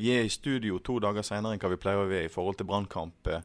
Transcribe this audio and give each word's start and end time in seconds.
vi 0.00 0.10
er 0.16 0.26
i 0.26 0.32
studio 0.32 0.80
to 0.82 0.98
dager 1.04 1.22
senere 1.26 1.54
enn 1.54 1.62
hva 1.62 1.70
vi 1.72 1.80
pleier 1.80 2.02
å 2.02 2.08
være 2.10 2.26
i 2.26 2.32
forhold 2.32 2.58
til 2.58 2.68
Brannkamp. 2.70 3.26
eh, 3.30 3.42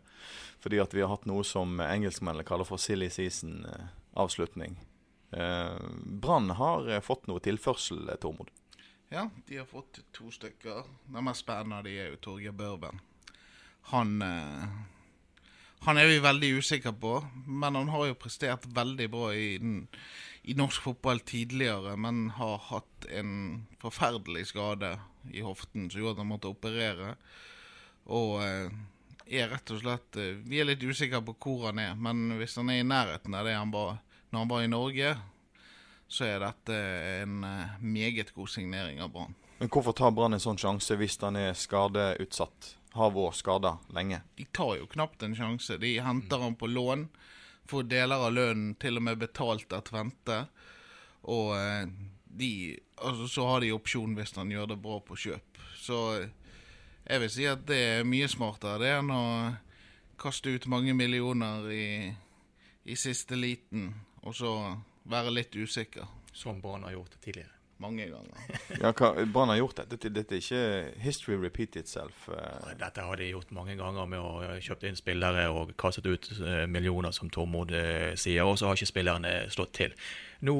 Fordi 0.64 0.80
at 0.82 0.94
vi 0.96 1.04
har 1.04 1.12
hatt 1.12 1.28
noe 1.30 1.44
som 1.46 1.78
engelskmennene 1.84 2.46
kaller 2.48 2.66
for 2.66 2.82
silly 2.82 3.10
season-avslutning. 3.14 4.80
Brann 6.22 6.50
har 6.56 6.88
eh, 6.90 7.02
fått 7.04 7.28
noe 7.28 7.42
tilførsel, 7.44 8.08
eh, 8.10 8.16
Tormod. 8.22 8.50
Ja, 9.12 9.28
de 9.48 9.58
har 9.58 9.68
fått 9.70 10.00
to 10.16 10.32
stykker. 10.34 10.88
Den 11.06 11.28
mest 11.28 11.44
spennende 11.46 11.84
de 11.86 11.98
er 12.00 12.10
jo 12.14 12.22
Torgeir 12.24 12.56
Børven. 12.56 13.02
Han 13.92 14.22
eh, 14.22 14.68
Han 15.86 15.98
er 16.02 16.08
vi 16.10 16.18
veldig 16.24 16.48
usikre 16.58 16.94
på, 16.98 17.20
men 17.46 17.76
han 17.78 17.90
har 17.94 18.08
jo 18.08 18.16
prestert 18.18 18.64
veldig 18.74 19.06
bra 19.14 19.28
i, 19.38 19.58
den, 19.62 19.84
i 20.46 20.56
norsk 20.58 20.84
fotball 20.86 21.20
tidligere. 21.26 21.96
Men 21.98 22.30
har 22.38 22.58
hatt 22.70 23.08
en 23.10 23.66
forferdelig 23.82 24.48
skade 24.54 24.96
i 25.34 25.42
hoften 25.46 25.90
som 25.90 26.02
gjorde 26.02 26.18
at 26.18 26.24
han 26.24 26.32
måtte 26.34 26.52
operere. 26.52 27.16
Og 28.14 28.42
eh, 28.46 28.74
er 29.26 29.50
rett 29.50 29.72
og 29.74 29.82
slett 29.82 30.20
eh, 30.22 30.36
Vi 30.46 30.60
er 30.62 30.68
litt 30.70 30.84
usikre 30.86 31.24
på 31.26 31.34
hvor 31.42 31.72
han 31.72 31.82
er, 31.82 31.96
men 31.98 32.38
hvis 32.40 32.58
han 32.60 32.70
er 32.70 32.84
i 32.84 32.86
nærheten 32.88 33.34
av 33.34 33.48
det 33.48 33.56
han 33.58 33.74
var 33.74 33.98
når 34.30 34.40
han 34.44 34.52
var 34.52 34.64
i 34.66 34.70
Norge, 34.70 35.10
så 36.08 36.26
er 36.28 36.42
dette 36.44 36.78
en 37.24 37.44
eh, 37.48 37.76
meget 37.82 38.34
god 38.36 38.52
signering 38.52 39.02
av 39.02 39.14
Brann. 39.14 39.36
Men 39.58 39.72
hvorfor 39.72 39.96
tar 39.96 40.12
Brann 40.12 40.36
en 40.36 40.44
sånn 40.44 40.60
sjanse 40.60 40.98
hvis 41.00 41.16
han 41.24 41.40
er 41.40 41.56
skadeutsatt? 41.58 42.76
Har 42.96 43.12
vært 43.16 43.40
skada 43.40 43.74
lenge? 43.96 44.22
De 44.38 44.46
tar 44.56 44.78
jo 44.80 44.86
knapt 44.92 45.24
en 45.26 45.36
sjanse. 45.36 45.76
De 45.80 45.98
henter 46.04 46.40
han 46.40 46.54
på 46.56 46.70
lån, 46.72 47.08
får 47.70 47.88
deler 47.90 48.26
av 48.28 48.34
lønnen 48.34 48.76
til 48.82 49.00
og 49.00 49.06
med 49.08 49.22
betalt 49.22 49.74
av 49.76 49.86
Tvente. 49.88 50.42
Og 51.34 51.56
eh, 51.60 51.86
de 52.36 52.52
Altså, 52.96 53.28
så 53.28 53.44
har 53.50 53.60
de 53.60 53.74
opsjon 53.76 54.14
hvis 54.16 54.32
han 54.38 54.52
gjør 54.54 54.70
det 54.72 54.78
bra 54.80 55.02
på 55.04 55.18
kjøp. 55.20 55.58
Så 55.84 55.98
eh, 56.16 56.30
jeg 57.04 57.22
vil 57.26 57.34
si 57.34 57.48
at 57.50 57.66
det 57.68 57.80
er 57.90 58.08
mye 58.08 58.30
smartere 58.32 58.80
det 58.82 58.94
enn 58.96 59.12
å 59.12 59.26
kaste 60.18 60.54
ut 60.56 60.70
mange 60.72 60.96
millioner 60.96 61.68
i, 61.76 61.88
i 62.88 62.96
siste 62.96 63.36
liten, 63.36 63.90
og 64.24 64.38
så 64.40 64.54
være 65.12 65.36
litt 65.36 65.60
usikker. 65.60 66.08
Som 66.36 66.62
Brann 66.64 66.84
har 66.84 66.96
gjort 66.96 67.20
tidligere. 67.24 67.55
Mange 67.84 68.06
ganger. 68.08 68.44
Ja, 68.82 68.92
hva, 68.96 69.10
Brann 69.34 69.50
har 69.52 69.58
gjort 69.60 69.78
det. 69.82 69.86
Dette, 69.92 70.10
dette 70.16 70.36
er 70.38 70.42
ikke 70.44 71.02
history 71.04 71.36
repeat 71.42 71.76
itself. 71.76 72.30
eh. 72.32 72.72
Dette 72.80 73.04
har 73.04 73.20
de 73.20 73.28
gjort 73.34 73.52
mange 73.56 73.76
ganger 73.80 74.08
med 74.08 74.20
å 74.20 74.56
kjøpe 74.64 74.88
inn 74.88 74.96
spillere 75.00 75.50
og 75.52 75.74
kastet 75.80 76.08
ut 76.08 76.30
eh, 76.40 76.64
millioner, 76.72 77.12
som 77.16 77.30
Tormod 77.30 77.72
eh, 77.76 78.14
sier, 78.20 78.48
og 78.48 78.58
så 78.60 78.70
har 78.70 78.80
ikke 78.80 78.92
spillerne 78.94 79.36
slått 79.52 79.74
til. 79.76 79.96
Nå 80.48 80.58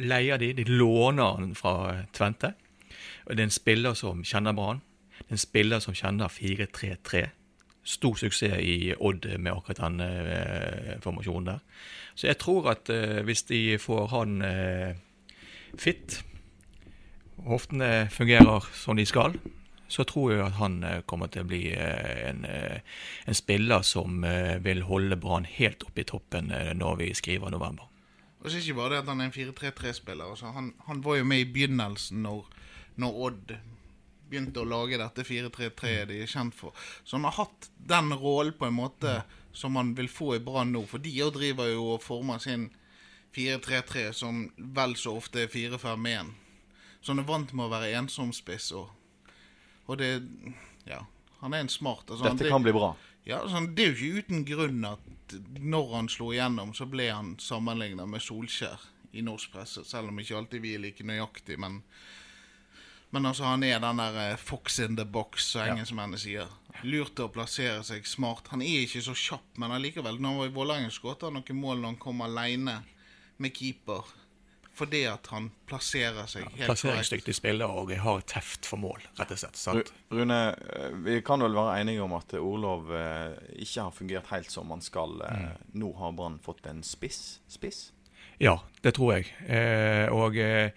leier 0.00 0.40
de, 0.40 0.52
de 0.56 0.64
låner 0.70 1.36
han 1.36 1.54
fra 1.58 1.76
Tvente. 2.16 2.54
Det 3.28 3.38
er 3.38 3.46
en 3.46 3.54
spiller 3.54 3.94
som 3.98 4.24
kjenner 4.24 4.56
Brann. 4.56 4.80
Det 5.20 5.28
er 5.30 5.36
en 5.36 5.44
spiller 5.44 5.80
som 5.84 5.94
kjenner 5.96 6.32
4-3-3. 6.32 7.26
Stor 7.84 8.16
suksess 8.16 8.56
i 8.64 8.94
Odd 8.96 9.26
med 9.36 9.52
akkurat 9.52 9.82
den 9.84 10.00
eh, 10.00 10.94
formasjonen 11.04 11.50
der. 11.52 11.64
Så 12.16 12.30
jeg 12.30 12.38
tror 12.40 12.70
at 12.72 12.88
eh, 12.92 13.20
hvis 13.28 13.44
de 13.52 13.64
får 13.78 14.06
han 14.14 14.38
eh, 14.42 14.94
fit, 15.76 16.22
hoftene 17.48 18.08
fungerer 18.10 18.66
som 18.72 18.96
de 18.96 19.06
skal, 19.08 19.36
så 19.88 20.04
tror 20.08 20.32
jeg 20.32 20.44
at 20.44 20.56
han 20.58 20.78
eh, 20.84 21.02
kommer 21.06 21.30
til 21.32 21.44
å 21.44 21.48
bli 21.48 21.62
eh, 21.72 22.30
en, 22.30 22.44
eh, 22.48 22.80
en 23.28 23.36
spiller 23.36 23.84
som 23.86 24.24
vil 24.64 24.84
holde 24.88 25.18
Brann 25.20 25.46
helt 25.48 25.84
oppe 25.86 26.02
i 26.02 26.08
toppen 26.08 26.50
når 26.78 26.96
vi 27.02 27.12
skriver 27.14 27.52
november. 27.52 27.90
Og 28.40 28.50
så 28.50 28.58
er 28.58 28.64
ikke 28.64 28.80
bare 28.80 28.94
det 28.94 29.04
at 29.04 29.12
han 29.12 29.22
er 29.22 29.30
en 29.30 29.36
4-3-3-spiller. 29.36 30.32
Altså, 30.34 30.50
han, 30.52 30.74
han 30.88 31.00
var 31.04 31.16
jo 31.16 31.28
med 31.28 31.44
i 31.44 31.48
begynnelsen 31.48 32.20
når, 32.26 32.50
når 33.00 33.22
Odd 33.28 33.54
begynte 34.28 34.60
å 34.60 34.68
lage 34.68 35.00
dette 35.00 35.24
4-3-3-et 35.24 36.10
de 36.10 36.20
er 36.24 36.28
kjent 36.28 36.56
for. 36.56 36.76
Så 37.04 37.16
han 37.16 37.24
har 37.28 37.38
hatt 37.38 37.70
den 37.88 38.12
rollen 38.20 38.56
på 38.58 38.68
en 38.68 38.76
måte 38.76 39.22
som 39.54 39.78
han 39.80 39.94
vil 39.96 40.10
få 40.12 40.34
i 40.36 40.42
Brann 40.44 40.74
nå. 40.74 40.84
For 40.90 41.00
de 41.00 41.14
driver 41.32 41.70
jo 41.70 41.94
og 41.94 42.04
former 42.04 42.42
sin 42.42 42.68
4-3-3 43.36 44.10
som 44.16 44.44
vel 44.76 44.96
så 44.98 45.16
ofte 45.22 45.46
er 45.46 45.52
4-5-1. 45.52 46.34
Han 47.12 47.18
er 47.18 47.26
vant 47.28 47.52
med 47.52 47.66
å 47.66 47.70
være 47.72 47.92
ensom 47.98 48.32
spiss. 48.32 48.72
Og, 48.72 48.88
og 49.88 49.98
det 49.98 50.22
Ja, 50.86 51.02
han 51.40 51.54
er 51.54 51.60
en 51.64 51.68
smart 51.68 52.06
altså, 52.10 52.24
han- 52.24 52.36
Dette 52.36 52.50
kan 52.50 52.62
bli 52.62 52.72
bra. 52.72 52.94
ja, 53.26 53.38
altså, 53.42 53.66
Det 53.74 53.84
er 53.84 53.92
jo 53.92 53.94
ikke 53.94 54.18
uten 54.24 54.44
grunn 54.44 54.84
at 54.84 54.98
når 55.60 55.94
han 55.94 56.08
slo 56.08 56.32
igjennom, 56.32 56.74
så 56.74 56.86
ble 56.88 57.10
han 57.10 57.36
sammenlignet 57.40 58.08
med 58.08 58.20
Solskjær 58.20 58.78
i 59.14 59.22
norsk 59.22 59.52
presse. 59.52 59.84
Selv 59.84 60.08
om 60.08 60.18
ikke 60.18 60.36
alltid 60.36 60.60
vi 60.62 60.74
er 60.74 60.78
like 60.82 61.02
nøyaktig. 61.04 61.56
Men, 61.58 61.82
men 63.10 63.26
altså, 63.26 63.44
han 63.44 63.62
er 63.62 63.78
den 63.80 63.96
der 64.02 64.16
eh, 64.32 64.36
fox 64.36 64.78
in 64.78 64.96
the 64.96 65.04
box, 65.04 65.52
som 65.52 65.62
engelskmennene 65.70 66.18
sier. 66.18 66.48
Lurt 66.82 67.14
til 67.16 67.24
å 67.28 67.32
plassere 67.32 67.82
seg 67.86 68.06
smart. 68.06 68.48
Han 68.50 68.60
er 68.62 68.82
ikke 68.84 69.00
så 69.06 69.14
kjapp, 69.14 69.56
men 69.62 69.70
allikevel. 69.70 70.18
Når 70.18 70.28
han 70.28 70.38
var 70.42 70.46
i 70.50 70.54
Vålerenga, 70.56 70.90
skåret 70.92 71.22
han 71.22 71.32
noen 71.38 71.60
mål 71.60 71.78
når 71.80 71.92
han 71.92 72.00
kom 72.02 72.20
alene 72.26 72.80
med 73.38 73.54
keeper. 73.54 74.02
Fordi 74.74 75.04
at 75.06 75.28
han 75.30 75.52
plasserer 75.70 76.26
seg 76.26 76.42
helt 76.42 76.54
korrekt. 76.54 76.66
Plasseringsdyktig 76.66 77.36
spiller 77.38 77.70
og 77.70 77.92
har 78.02 78.24
teft 78.26 78.66
for 78.66 78.82
mål, 78.82 79.04
rett 79.20 79.30
og 79.30 79.38
slett. 79.38 79.58
sant? 79.60 79.92
Rune, 80.10 80.40
eh, 80.50 80.96
vi 81.06 81.20
kan 81.22 81.44
vel 81.46 81.54
være 81.54 81.78
enige 81.84 82.02
om 82.02 82.16
at 82.18 82.34
Orlov 82.40 82.90
eh, 82.90 83.36
ikke 83.62 83.86
har 83.86 83.94
fungert 83.94 84.32
helt 84.34 84.50
som 84.50 84.74
han 84.74 84.82
skal. 84.82 85.14
Mm. 85.22 85.64
Nå 85.78 85.92
har 86.00 86.16
Brann 86.18 86.40
fått 86.42 86.66
en 86.66 86.82
spiss. 86.82 87.38
Spiss? 87.46 87.92
Ja, 88.42 88.58
det 88.82 88.96
tror 88.98 89.14
jeg. 89.14 89.30
Eh, 89.46 90.10
og 90.10 90.36
eh, 90.42 90.74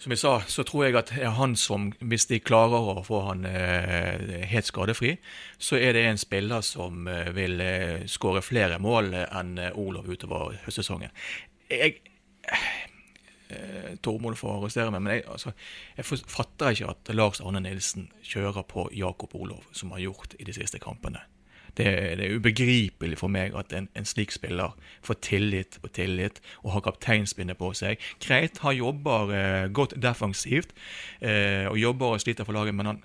som 0.00 0.14
jeg 0.14 0.22
sa, 0.22 0.30
så 0.48 0.64
tror 0.64 0.86
jeg 0.86 0.96
at 0.96 1.10
er 1.12 1.34
han 1.36 1.52
som, 1.60 1.90
hvis 2.00 2.24
de 2.30 2.38
klarer 2.40 2.86
å 2.94 3.02
få 3.04 3.20
han 3.26 3.44
eh, 3.44 4.46
helt 4.48 4.68
skadefri, 4.70 5.18
så 5.60 5.76
er 5.76 5.92
det 5.92 6.06
en 6.08 6.20
spiller 6.20 6.64
som 6.64 7.04
eh, 7.04 7.28
vil 7.36 7.60
eh, 7.60 8.06
skåre 8.08 8.40
flere 8.40 8.80
mål 8.80 9.12
eh, 9.12 9.26
enn 9.42 9.58
Orlov 9.74 10.08
utover 10.08 10.56
høstsesongen. 10.64 11.12
Jeg 11.68 12.00
eh, 13.50 13.90
Tormod 14.02 14.38
får 14.38 14.56
arrestere 14.56 14.94
meg, 14.94 15.02
men 15.04 15.16
jeg, 15.18 15.26
altså, 15.30 15.52
jeg 15.96 16.08
fatter 16.08 16.74
ikke 16.74 16.94
at 16.94 17.12
Lars 17.14 17.42
Arne 17.44 17.62
Nilsen 17.64 18.08
kjører 18.22 18.66
på 18.68 18.88
Jakob 18.96 19.34
Olov, 19.38 19.66
som 19.76 19.92
har 19.94 20.02
gjort 20.06 20.36
i 20.38 20.46
de 20.48 20.56
siste 20.56 20.80
kampene. 20.82 21.22
Det, 21.78 21.86
det 22.18 22.24
er 22.26 22.34
ubegripelig 22.34 23.18
for 23.20 23.30
meg 23.30 23.54
at 23.58 23.72
en, 23.76 23.86
en 23.94 24.08
slik 24.08 24.32
spiller 24.34 24.74
får 25.06 25.20
tillit 25.22 25.78
på 25.82 25.90
tillit 25.94 26.40
og 26.64 26.72
har 26.74 26.86
kapteinspinnet 26.88 27.58
på 27.60 27.70
seg. 27.78 28.02
Greit, 28.22 28.58
han 28.64 28.74
jobber 28.76 29.34
eh, 29.36 29.68
godt 29.70 29.94
defensivt 30.02 30.74
eh, 31.20 31.68
og 31.70 31.78
jobber 31.78 32.16
og 32.16 32.24
sliter 32.24 32.48
for 32.48 32.58
laget, 32.58 32.74
men 32.74 32.90
han 32.90 33.04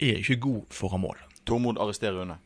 er 0.00 0.22
ikke 0.22 0.38
god 0.46 0.62
foran 0.74 1.02
mål. 1.02 1.26
Tormod 1.48 1.80
arresterer 1.82 2.20
Rune. 2.20 2.38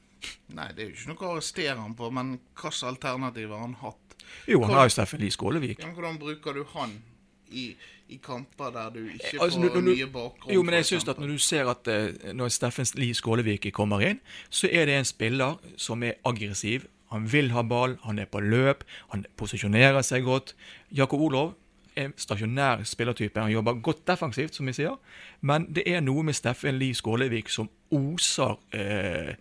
Nei, 0.57 0.71
det 0.73 0.85
er 0.85 0.89
jo 0.89 0.95
ikke 0.95 1.11
noe 1.13 1.27
å 1.27 1.33
arrestere 1.35 1.77
han 1.77 1.97
på, 1.99 2.09
men 2.15 2.37
hvilke 2.57 2.89
alternativer 2.89 3.57
har 3.57 3.67
han 3.67 3.79
hatt? 3.83 4.04
Jo, 4.49 4.63
han 4.65 4.75
har 4.75 4.83
jo 4.89 4.89
Steffen 4.95 5.21
Lie 5.21 5.31
Skålevik. 5.31 5.79
Ja, 5.83 5.91
hvordan 5.95 6.19
bruker 6.19 6.53
du 6.53 6.65
han 6.75 6.97
i, 7.51 7.75
i 8.09 8.17
kamper 8.23 8.71
der 8.75 8.91
du 8.91 8.99
ikke 9.09 9.41
Altså, 9.41 9.61
får 9.61 9.81
når- 9.81 9.83
mye 9.89 10.07
bakgrunn? 10.13 10.55
Jo, 10.55 10.63
men 10.63 10.75
jeg 10.75 10.85
synes 10.85 11.09
at 11.09 11.19
når 11.19 11.27
du 11.27 11.39
ser 11.39 11.69
at 11.71 11.89
eh, 11.89 12.33
når 12.35 12.49
Steffen 12.49 12.87
Lie 12.95 13.15
Skålevik 13.15 13.69
kommer 13.73 14.01
inn, 14.01 14.21
så 14.51 14.69
er 14.73 14.85
det 14.87 14.95
en 14.99 15.05
spiller 15.05 15.57
som 15.77 16.03
er 16.03 16.13
aggressiv. 16.25 16.87
Han 17.13 17.33
vil 17.33 17.51
ha 17.53 17.63
ball, 17.63 17.99
han 18.05 18.19
er 18.19 18.25
på 18.27 18.41
løp, 18.41 18.85
han 19.13 19.25
posisjonerer 19.37 20.03
seg 20.03 20.25
godt. 20.25 20.55
Jakob 20.91 21.21
Olov 21.21 21.55
er 21.97 22.11
stasjonær 22.19 22.81
spillertype. 22.85 23.39
Han 23.41 23.53
jobber 23.53 23.75
godt 23.81 24.01
defensivt, 24.07 24.55
som 24.55 24.67
vi 24.67 24.73
sier. 24.73 24.97
Men 25.41 25.69
det 25.73 25.85
er 25.87 26.01
noe 26.03 26.23
med 26.27 26.35
Steffen 26.35 26.75
Lie 26.79 26.95
Skålevik 26.95 27.49
som 27.49 27.69
oser 27.95 28.57
eh, 28.75 29.35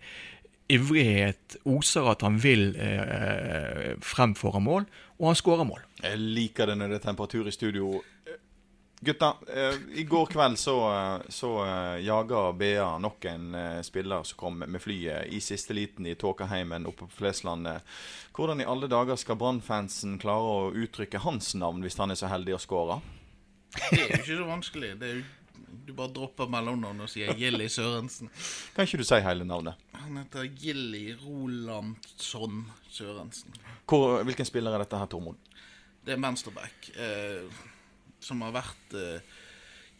ivrighet, 0.72 1.58
oser 1.68 2.08
at 2.14 2.24
han 2.24 2.38
vil 2.40 2.72
eh, 2.80 3.94
fremføre 4.04 4.62
mål, 4.64 4.88
og 5.20 5.30
han 5.30 5.38
skårer 5.38 5.68
mål. 5.68 5.84
Jeg 6.02 6.20
liker 6.20 6.70
det 6.70 6.78
når 6.80 6.94
det 6.94 7.00
er 7.00 7.06
temperatur 7.10 7.48
i 7.48 7.54
studio. 7.54 7.98
Gutta, 9.04 9.36
eh, 9.54 9.74
i 10.00 10.04
går 10.08 10.26
kveld 10.26 10.58
så, 10.58 10.76
så 11.28 11.50
eh, 11.66 12.04
jaga 12.06 12.52
BA 12.56 12.86
nok 12.98 13.24
en 13.28 13.54
eh, 13.54 13.80
spiller 13.84 14.22
som 14.24 14.38
kom 14.40 14.64
med 14.64 14.80
flyet 14.80 15.28
i 15.28 15.40
siste 15.44 15.76
liten 15.76 16.06
i 16.08 16.14
Tåkaheimen 16.16 16.86
oppe 16.88 17.04
på 17.04 17.18
Fleslandet. 17.18 17.84
Hvordan 18.32 18.62
i 18.64 18.68
alle 18.70 18.88
dager 18.88 19.20
skal 19.20 19.36
Brann-fansen 19.36 20.16
klare 20.22 20.54
å 20.54 20.72
uttrykke 20.72 21.20
hans 21.20 21.52
navn 21.60 21.84
hvis 21.84 22.00
han 22.00 22.14
er 22.14 22.20
så 22.20 22.32
heldig 22.32 22.56
å 22.56 22.62
skåre? 22.64 23.00
Det 23.74 24.00
er 24.00 24.08
jo 24.08 24.22
ikke 24.22 24.40
så 24.40 24.48
vanskelig. 24.48 24.94
Det 25.02 25.10
er 25.10 25.18
jo 25.18 25.24
du 25.86 25.92
bare 25.96 26.12
dropper 26.14 26.50
mellomnavnet 26.50 27.06
og 27.06 27.10
sier 27.12 27.34
Gilly 27.38 27.66
Sørensen. 27.72 28.30
Kan 28.74 28.88
ikke 28.88 29.00
du 29.00 29.06
si 29.06 29.20
hele 29.24 29.46
navnet? 29.48 29.80
Han 29.98 30.20
heter 30.20 30.46
Gilly 30.50 31.16
Rolandsson 31.22 32.64
Sørensen. 32.92 33.56
Hvor, 33.88 34.22
hvilken 34.26 34.48
spiller 34.48 34.74
er 34.74 34.84
dette 34.84 35.00
her, 35.00 35.10
Tormod? 35.10 35.40
Det 36.04 36.14
er 36.14 36.20
venstreback. 36.22 36.90
Eh, 37.00 37.64
som 38.24 38.44
har 38.44 38.54
vært 38.54 38.96
eh, 38.98 39.34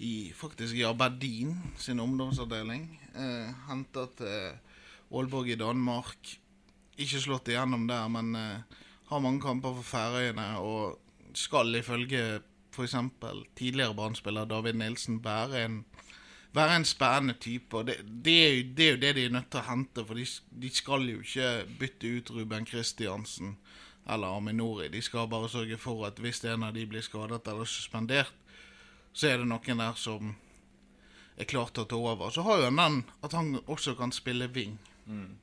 i, 0.04 0.14
faktisk 0.36 0.76
i 0.78 0.86
Aberdeen 0.88 1.56
sin 1.80 2.02
ungdomsavdeling. 2.02 2.88
Eh, 3.14 3.52
Henta 3.68 4.06
til 4.18 4.56
Aalborg 5.14 5.52
i 5.52 5.60
Danmark. 5.60 6.34
Ikke 7.00 7.20
slått 7.22 7.50
igjennom 7.50 7.86
der, 7.90 8.08
men 8.12 8.34
eh, 8.38 8.82
har 9.10 9.22
mange 9.22 9.42
kamper 9.44 9.76
for 9.78 9.90
Færøyene 9.94 10.48
og 10.62 11.00
skal 11.34 11.74
ifølge 11.80 12.40
f.eks. 12.74 12.96
tidligere 13.56 13.94
brannspiller 13.94 14.48
David 14.50 14.78
Nilsen 14.80 15.20
være 15.24 15.64
en, 15.64 15.80
være 16.54 16.76
en 16.76 16.84
spennende 16.84 17.34
type. 17.40 17.76
og 17.76 17.86
det, 17.86 17.96
det, 18.24 18.36
er 18.46 18.54
jo, 18.54 18.62
det, 18.76 18.86
er 18.86 18.90
jo, 18.90 19.00
det 19.00 19.14
de 19.16 19.24
er 19.24 19.34
nødt 19.36 19.50
til 19.50 19.62
å 19.62 19.68
hente, 19.70 20.06
for 20.06 20.20
de, 20.20 20.26
de 20.50 20.70
skal 20.70 21.08
jo 21.08 21.20
ikke 21.22 21.50
bytte 21.80 22.14
ut 22.16 22.30
Ruben 22.30 22.66
Kristiansen 22.66 23.56
eller 24.10 24.36
Aminori. 24.36 24.88
De 24.88 25.02
skal 25.02 25.28
bare 25.28 25.48
sørge 25.48 25.78
for 25.78 26.06
at 26.06 26.18
hvis 26.20 26.44
en 26.44 26.66
av 26.66 26.74
de 26.74 26.86
blir 26.86 27.04
skadet 27.04 27.46
eller 27.48 27.64
suspendert, 27.64 28.34
så 29.12 29.30
er 29.30 29.38
det 29.40 29.48
noen 29.48 29.80
der 29.80 29.94
som 29.96 30.34
er 31.38 31.48
klar 31.50 31.70
til 31.72 31.84
å 31.84 31.88
ta 31.90 31.98
over. 31.98 32.30
Så 32.30 32.44
har 32.46 32.60
jo 32.60 32.68
han 32.68 32.78
den 32.78 33.00
at 33.22 33.32
han 33.32 33.56
også 33.66 33.94
kan 33.98 34.12
spille 34.12 34.50
wing. 34.52 34.78
Mm. 35.06 35.36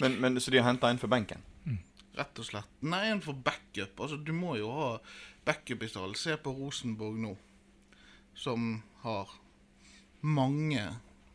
Men, 0.00 0.20
men, 0.20 0.40
Så 0.40 0.50
de 0.50 0.58
har 0.58 0.70
henta 0.70 0.90
en 0.90 0.98
for 0.98 1.08
benken? 1.08 1.42
Mm. 1.64 1.78
Rett 2.20 2.40
og 2.42 2.46
slett. 2.46 2.72
Nei, 2.84 3.06
en 3.10 3.22
for 3.24 3.32
backup. 3.34 3.96
Altså, 3.96 4.18
Du 4.20 4.32
må 4.36 4.56
jo 4.60 4.70
ha 4.76 4.88
backup 5.48 5.82
i 5.82 5.88
stallen. 5.88 6.16
Se 6.18 6.36
på 6.36 6.52
Rosenborg 6.52 7.16
nå, 7.22 7.34
som 8.36 8.82
har 9.04 9.32
mange, 10.20 10.84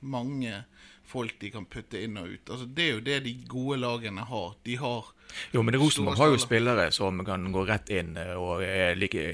mange 0.06 0.64
folk 1.06 1.40
de 1.42 1.52
kan 1.54 1.66
putte 1.70 2.02
inn 2.02 2.18
og 2.22 2.30
ut. 2.30 2.50
Altså, 2.50 2.66
det 2.66 2.86
er 2.86 2.94
jo 2.96 3.04
det 3.06 3.20
de 3.26 3.34
gode 3.50 3.80
lagene 3.82 4.26
har. 4.30 4.56
De 4.66 4.78
har 4.82 5.12
Jo, 5.54 5.64
men 5.66 5.78
Rosenborg 5.82 6.18
har 6.22 6.32
jo 6.34 6.42
spillere 6.42 6.92
som 6.94 7.22
kan 7.26 7.50
gå 7.54 7.66
rett 7.66 7.90
inn 7.94 8.14
eh, 8.22 8.34
og 8.38 8.62
er 8.66 8.96
like, 8.98 9.26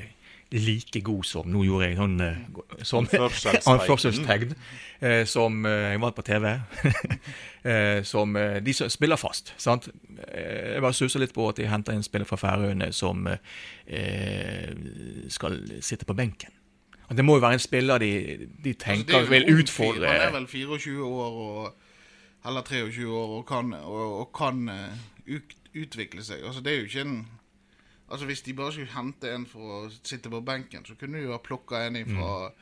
like 0.51 1.01
god 1.01 1.23
som 1.23 1.47
Nå 1.47 1.63
gjorde 1.63 1.87
jeg 1.87 1.97
sånn 1.97 2.17
som 2.83 3.07
anførselstegn. 3.07 4.55
Uh, 5.01 5.23
som 5.25 5.63
uh, 5.65 5.91
Jeg 5.93 6.01
var 6.03 6.15
på 6.17 6.25
TV. 6.27 6.47
som 8.11 8.33
De 8.65 8.73
som 8.73 8.89
spiller 8.89 9.19
fast. 9.21 9.53
sant? 9.61 9.87
Jeg 10.17 10.81
bare 10.81 10.97
suser 10.97 11.21
litt 11.21 11.33
på 11.33 11.45
at 11.49 11.59
de 11.59 11.67
henter 11.69 11.93
en 11.93 12.03
spiller 12.03 12.25
fra 12.25 12.39
Færøyene 12.41 12.89
som 12.93 13.27
skal 15.29 15.59
sitte 15.85 16.07
på 16.09 16.15
benken. 16.17 16.49
Det 17.11 17.25
må 17.27 17.35
jo 17.37 17.43
være 17.43 17.59
en 17.59 17.61
spiller 17.61 18.01
de, 18.01 18.09
de 18.63 18.71
altså, 18.71 18.85
tenker 18.85 19.19
altså 19.19 19.29
vil 19.29 19.59
utfordre. 19.59 20.07
Han 20.07 20.21
er 20.25 20.33
vel 20.39 20.47
24 20.47 21.05
år 21.05 21.37
og, 21.45 21.87
eller 22.49 22.65
23 22.65 23.05
år 23.05 23.35
og 23.37 23.45
kan, 23.45 23.73
og, 23.77 24.19
og 24.23 24.31
kan 24.33 24.65
utvikle 25.75 26.23
seg. 26.25 26.41
Altså 26.41 26.65
det 26.65 26.73
er 26.73 26.81
jo 26.81 26.89
ikke 26.89 27.05
en 27.05 27.19
Altså 28.11 28.27
Hvis 28.27 28.43
de 28.43 28.53
bare 28.53 28.75
skulle 28.75 28.91
hente 28.93 29.31
en 29.31 29.47
for 29.47 29.73
å 29.75 29.81
sitte 30.03 30.29
på 30.29 30.43
benken, 30.45 30.85
så 30.85 30.97
kunne 30.99 31.17
de 31.17 31.29
jo 31.29 31.35
ha 31.35 31.41
plukka 31.43 31.85
en 31.87 31.99
fra 32.05 32.31
mm. 32.51 32.61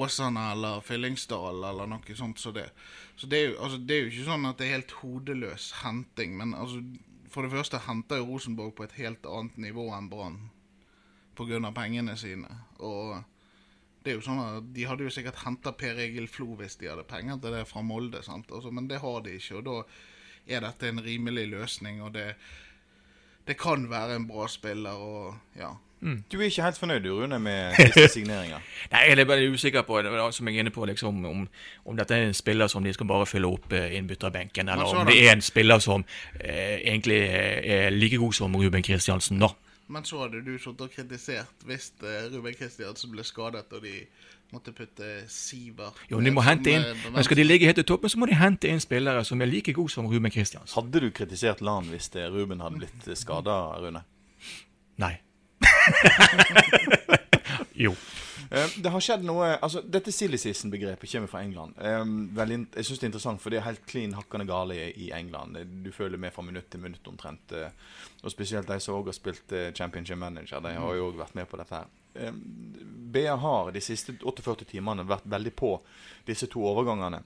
Åsane 0.00 0.50
eller 0.52 0.80
Fyllingsdal 0.84 1.62
eller 1.64 1.88
noe 1.88 2.16
sånt 2.16 2.40
som 2.40 2.50
så 2.50 2.52
det. 2.56 2.68
Så 3.16 3.26
det 3.26 3.38
er, 3.38 3.46
jo, 3.50 3.58
altså, 3.64 3.78
det 3.78 3.94
er 3.94 4.02
jo 4.02 4.10
ikke 4.12 4.28
sånn 4.28 4.48
at 4.48 4.58
det 4.58 4.66
er 4.66 4.76
helt 4.76 4.94
hodeløs 5.00 5.70
henting. 5.82 6.36
Men 6.40 6.52
altså, 6.56 6.82
for 7.32 7.44
det 7.44 7.52
første 7.54 7.80
henter 7.86 8.20
jo 8.20 8.28
Rosenborg 8.32 8.74
på 8.76 8.84
et 8.84 8.96
helt 9.00 9.28
annet 9.28 9.56
nivå 9.68 9.88
enn 9.96 10.10
Brann 10.12 10.38
pga. 11.38 11.72
pengene 11.72 12.16
sine. 12.16 12.50
Og 12.84 13.16
det 14.02 14.12
er 14.12 14.18
jo 14.18 14.24
sånn 14.24 14.40
at 14.42 14.70
De 14.74 14.86
hadde 14.88 15.04
jo 15.06 15.12
sikkert 15.12 15.42
henta 15.44 15.72
Per 15.76 15.98
Egil 16.00 16.28
Flo 16.30 16.54
hvis 16.58 16.78
de 16.80 16.90
hadde 16.90 17.06
penger 17.08 17.40
til 17.42 17.56
det 17.56 17.66
fra 17.68 17.82
Molde, 17.82 18.22
altså, 18.24 18.70
men 18.70 18.88
det 18.88 19.02
har 19.02 19.20
de 19.24 19.36
ikke. 19.38 19.60
og 19.60 19.64
Da 19.68 20.56
er 20.56 20.64
dette 20.64 20.88
en 20.88 21.02
rimelig 21.04 21.48
løsning, 21.52 22.02
og 22.02 22.14
det, 22.14 22.34
det 23.48 23.58
kan 23.58 23.90
være 23.90 24.16
en 24.16 24.28
bra 24.28 24.48
spiller. 24.48 24.90
og 24.90 25.34
ja. 25.56 25.74
Mm. 26.00 26.22
Du 26.32 26.40
er 26.40 26.44
ikke 26.44 26.62
helt 26.62 26.78
fornøyd 26.78 27.06
Rune, 27.10 27.38
med 27.38 27.72
disse 27.86 28.08
signeringer? 28.08 28.58
Nei, 28.92 29.00
jeg 29.08 29.18
er 29.18 29.24
bare 29.24 29.50
usikker 29.50 29.82
på 29.82 30.02
som 30.30 30.48
jeg 30.48 30.54
er 30.54 30.58
inne 30.60 30.70
på, 30.70 30.84
liksom, 30.84 31.24
om, 31.24 31.48
om, 31.84 31.96
dette 31.96 32.14
er 32.14 32.28
en 32.28 32.34
spiller 32.34 32.66
som 32.66 32.84
de 32.84 32.92
skal 32.92 33.06
bare 33.06 33.26
fylle 33.26 33.50
opp 33.50 33.72
eh, 33.72 33.96
innbytterbenken, 33.96 34.68
eller 34.68 34.84
om 34.84 35.06
det 35.06 35.18
er 35.26 35.32
en 35.32 35.42
spiller 35.42 35.78
som 35.78 36.04
eh, 36.40 36.78
egentlig 36.78 37.18
er 37.18 37.90
like 37.90 38.16
god 38.16 38.32
som 38.32 38.56
Ruben 38.56 38.82
Kristiansen. 38.82 39.40
da. 39.40 39.48
Men 39.88 40.04
så 40.04 40.20
hadde 40.20 40.42
du 40.44 40.56
sittet 40.60 40.82
og 40.84 40.92
kritisert 40.92 41.62
hvis 41.68 41.92
uh, 42.02 42.26
Ruben 42.32 42.56
Kristiansen 42.56 43.12
ble 43.12 43.24
skadet 43.24 43.72
og 43.72 43.84
de 43.84 43.94
måtte 44.52 44.72
putte 44.76 45.08
Siver 45.32 45.96
Jo, 46.10 46.20
de 46.24 46.32
må 46.32 46.44
hente 46.44 46.72
inn 46.72 46.84
Men 47.12 47.24
skal 47.24 47.40
de 47.40 47.46
ligge 47.46 47.68
helt 47.68 47.80
i 47.80 47.86
toppen, 47.88 48.12
så 48.12 48.20
må 48.20 48.28
de 48.28 48.36
hente 48.36 48.68
inn 48.68 48.82
spillere 48.84 49.24
som 49.24 49.40
er 49.40 49.50
like 49.50 49.72
gode 49.76 49.92
som 49.92 50.08
Ruben 50.08 50.32
Kristiansen. 50.32 50.74
Hadde 50.76 51.04
du 51.04 51.08
kritisert 51.14 51.64
Lan 51.64 51.88
hvis 51.92 52.10
det, 52.12 52.28
Ruben 52.32 52.64
hadde 52.64 52.84
blitt 52.84 53.18
skada, 53.18 53.58
Rune? 53.80 54.04
Nei. 55.00 55.14
jo. 57.84 57.96
Eh, 58.50 58.68
det 58.80 58.88
har 58.88 59.02
skjedd 59.04 59.26
noe 59.28 59.50
altså 59.60 59.82
Dette 59.84 60.12
season-begrepet 60.12 61.10
kommer 61.12 61.28
fra 61.28 61.42
England. 61.44 61.76
Um, 61.76 62.30
veldig, 62.36 62.58
jeg 62.78 62.88
syns 62.88 63.00
det 63.00 63.06
er 63.06 63.10
interessant, 63.10 63.42
for 63.42 63.52
det 63.52 63.60
er 63.60 63.66
helt 63.66 63.84
klin 63.88 64.16
hakkende 64.16 64.46
gale 64.48 64.78
i, 64.88 65.10
England. 65.12 65.58
Du 65.84 65.90
føler 65.92 66.20
med 66.20 66.32
fra 66.32 66.44
minutt 66.46 66.70
til 66.72 66.80
minutt 66.80 67.08
omtrent. 67.10 67.52
Uh, 67.52 67.68
og 68.22 68.32
spesielt 68.32 68.68
de 68.68 68.78
som 68.80 68.96
også 68.96 69.12
har 69.12 69.18
spilt 69.18 69.56
uh, 69.56 69.70
Championship 69.76 70.18
Manager. 70.18 70.62
De 70.64 70.72
har 70.78 70.96
jo 70.96 71.10
òg 71.10 71.18
vært 71.20 71.36
med 71.36 71.48
på 71.50 71.60
dette 71.60 71.76
her. 71.76 71.90
Um, 72.28 72.40
BA 73.12 73.36
har 73.36 73.72
de 73.74 73.82
siste 73.84 74.16
48 74.24 74.68
timene 74.72 75.04
vært 75.08 75.28
veldig 75.28 75.52
på 75.56 75.74
disse 76.28 76.48
to 76.48 76.64
overgangene. 76.64 77.20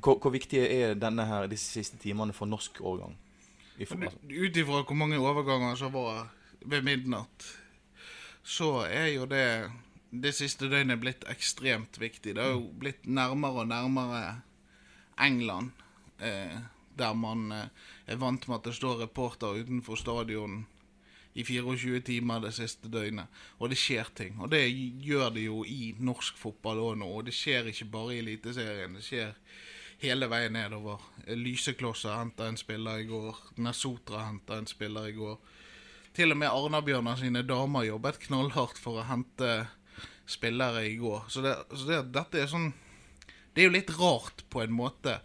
Hvor, 0.00 0.18
hvor 0.18 0.34
viktig 0.34 0.58
er 0.64 0.98
denne 0.98 1.26
her, 1.26 1.46
disse 1.50 1.70
siste 1.78 1.98
timene 2.00 2.34
for 2.34 2.50
norsk 2.50 2.82
overgang? 2.82 3.14
Ut 3.80 4.58
ifra 4.60 4.82
hvor 4.82 4.98
mange 4.98 5.18
overganger 5.18 5.78
som 5.78 5.94
var 5.94 6.26
ved 6.60 6.84
midnatt, 6.84 7.46
så 8.44 8.82
er 8.84 9.06
jo 9.14 9.24
det 9.30 9.70
det 10.10 10.32
siste 10.34 10.68
døgnet 10.70 11.00
blitt 11.00 11.24
ekstremt 11.30 12.00
viktig. 12.00 12.34
Det 12.34 12.42
har 12.42 12.56
jo 12.56 12.66
blitt 12.82 13.06
nærmere 13.06 13.62
og 13.62 13.70
nærmere 13.70 14.40
England, 15.20 15.70
eh, 16.18 16.58
der 16.98 17.14
man 17.14 17.52
eh, 17.52 17.68
er 18.06 18.20
vant 18.20 18.48
med 18.48 18.58
at 18.58 18.68
det 18.68 18.74
står 18.74 19.04
reporter 19.04 19.60
utenfor 19.62 19.94
stadion 19.94 20.64
i 21.34 21.44
24 21.44 22.00
timer 22.00 22.42
det 22.42 22.54
siste 22.56 22.90
døgnet. 22.90 23.30
Og 23.58 23.70
det 23.70 23.78
skjer 23.78 24.10
ting. 24.14 24.40
Og 24.40 24.50
det 24.50 24.64
gjør 25.04 25.30
det 25.34 25.46
jo 25.46 25.62
i 25.64 25.94
norsk 25.98 26.38
fotball 26.38 26.82
òg 26.82 26.98
nå. 26.98 27.06
Og 27.06 27.28
det 27.28 27.36
skjer 27.36 27.70
ikke 27.70 27.90
bare 27.92 28.16
i 28.16 28.22
Eliteserien. 28.24 28.98
Det 28.98 29.06
skjer 29.06 29.36
hele 30.02 30.26
veien 30.32 30.56
nedover. 30.58 30.98
Lyseklosser 31.28 32.18
henta 32.18 32.48
en 32.50 32.58
spiller 32.58 33.04
i 33.04 33.06
går. 33.06 33.38
Nesotra 33.62 34.26
henta 34.26 34.58
en 34.58 34.66
spiller 34.66 35.06
i 35.06 35.14
går. 35.14 35.38
Til 36.16 36.34
og 36.34 36.40
med 36.40 36.50
Arna-Bjørnar 36.50 37.20
sine 37.20 37.44
damer 37.46 37.86
jobbet 37.86 38.18
knallhardt 38.24 38.80
for 38.82 38.98
å 38.98 39.06
hente 39.06 39.68
spillere 40.30 40.84
i 40.86 40.96
går. 41.00 41.26
Så, 41.28 41.42
det, 41.44 41.56
så 41.74 41.88
det, 41.88 42.00
dette 42.14 42.40
er 42.40 42.50
sånn 42.50 42.72
Det 43.50 43.62
er 43.62 43.66
jo 43.66 43.74
litt 43.74 43.92
rart 43.98 44.44
på 44.50 44.62
en 44.62 44.74
måte 44.74 45.18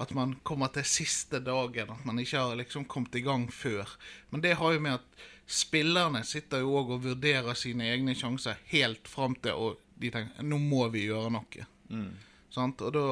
at 0.00 0.12
man 0.16 0.34
kommer 0.44 0.68
til 0.72 0.84
siste 0.84 1.40
dagen, 1.40 1.90
at 1.92 2.04
man 2.04 2.20
ikke 2.20 2.40
har 2.40 2.58
liksom 2.58 2.84
kommet 2.88 3.16
i 3.16 3.24
gang 3.24 3.46
før. 3.52 3.88
Men 4.28 4.42
det 4.44 4.58
har 4.60 4.74
jo 4.74 4.82
med 4.84 4.98
at 4.98 5.24
spillerne 5.48 6.20
sitter 6.26 6.64
jo 6.64 6.74
òg 6.80 6.92
og 6.96 7.04
vurderer 7.06 7.56
sine 7.56 7.86
egne 7.92 8.16
sjanser 8.18 8.58
helt 8.72 9.08
fram 9.08 9.36
til 9.40 9.56
og 9.56 9.82
de 9.96 10.10
tenker 10.12 10.44
nå 10.44 10.58
må 10.60 10.88
vi 10.92 11.06
gjøre 11.06 11.32
noe. 11.32 11.66
Mm. 11.88 12.12
Og, 12.56 12.88
da, 12.92 13.04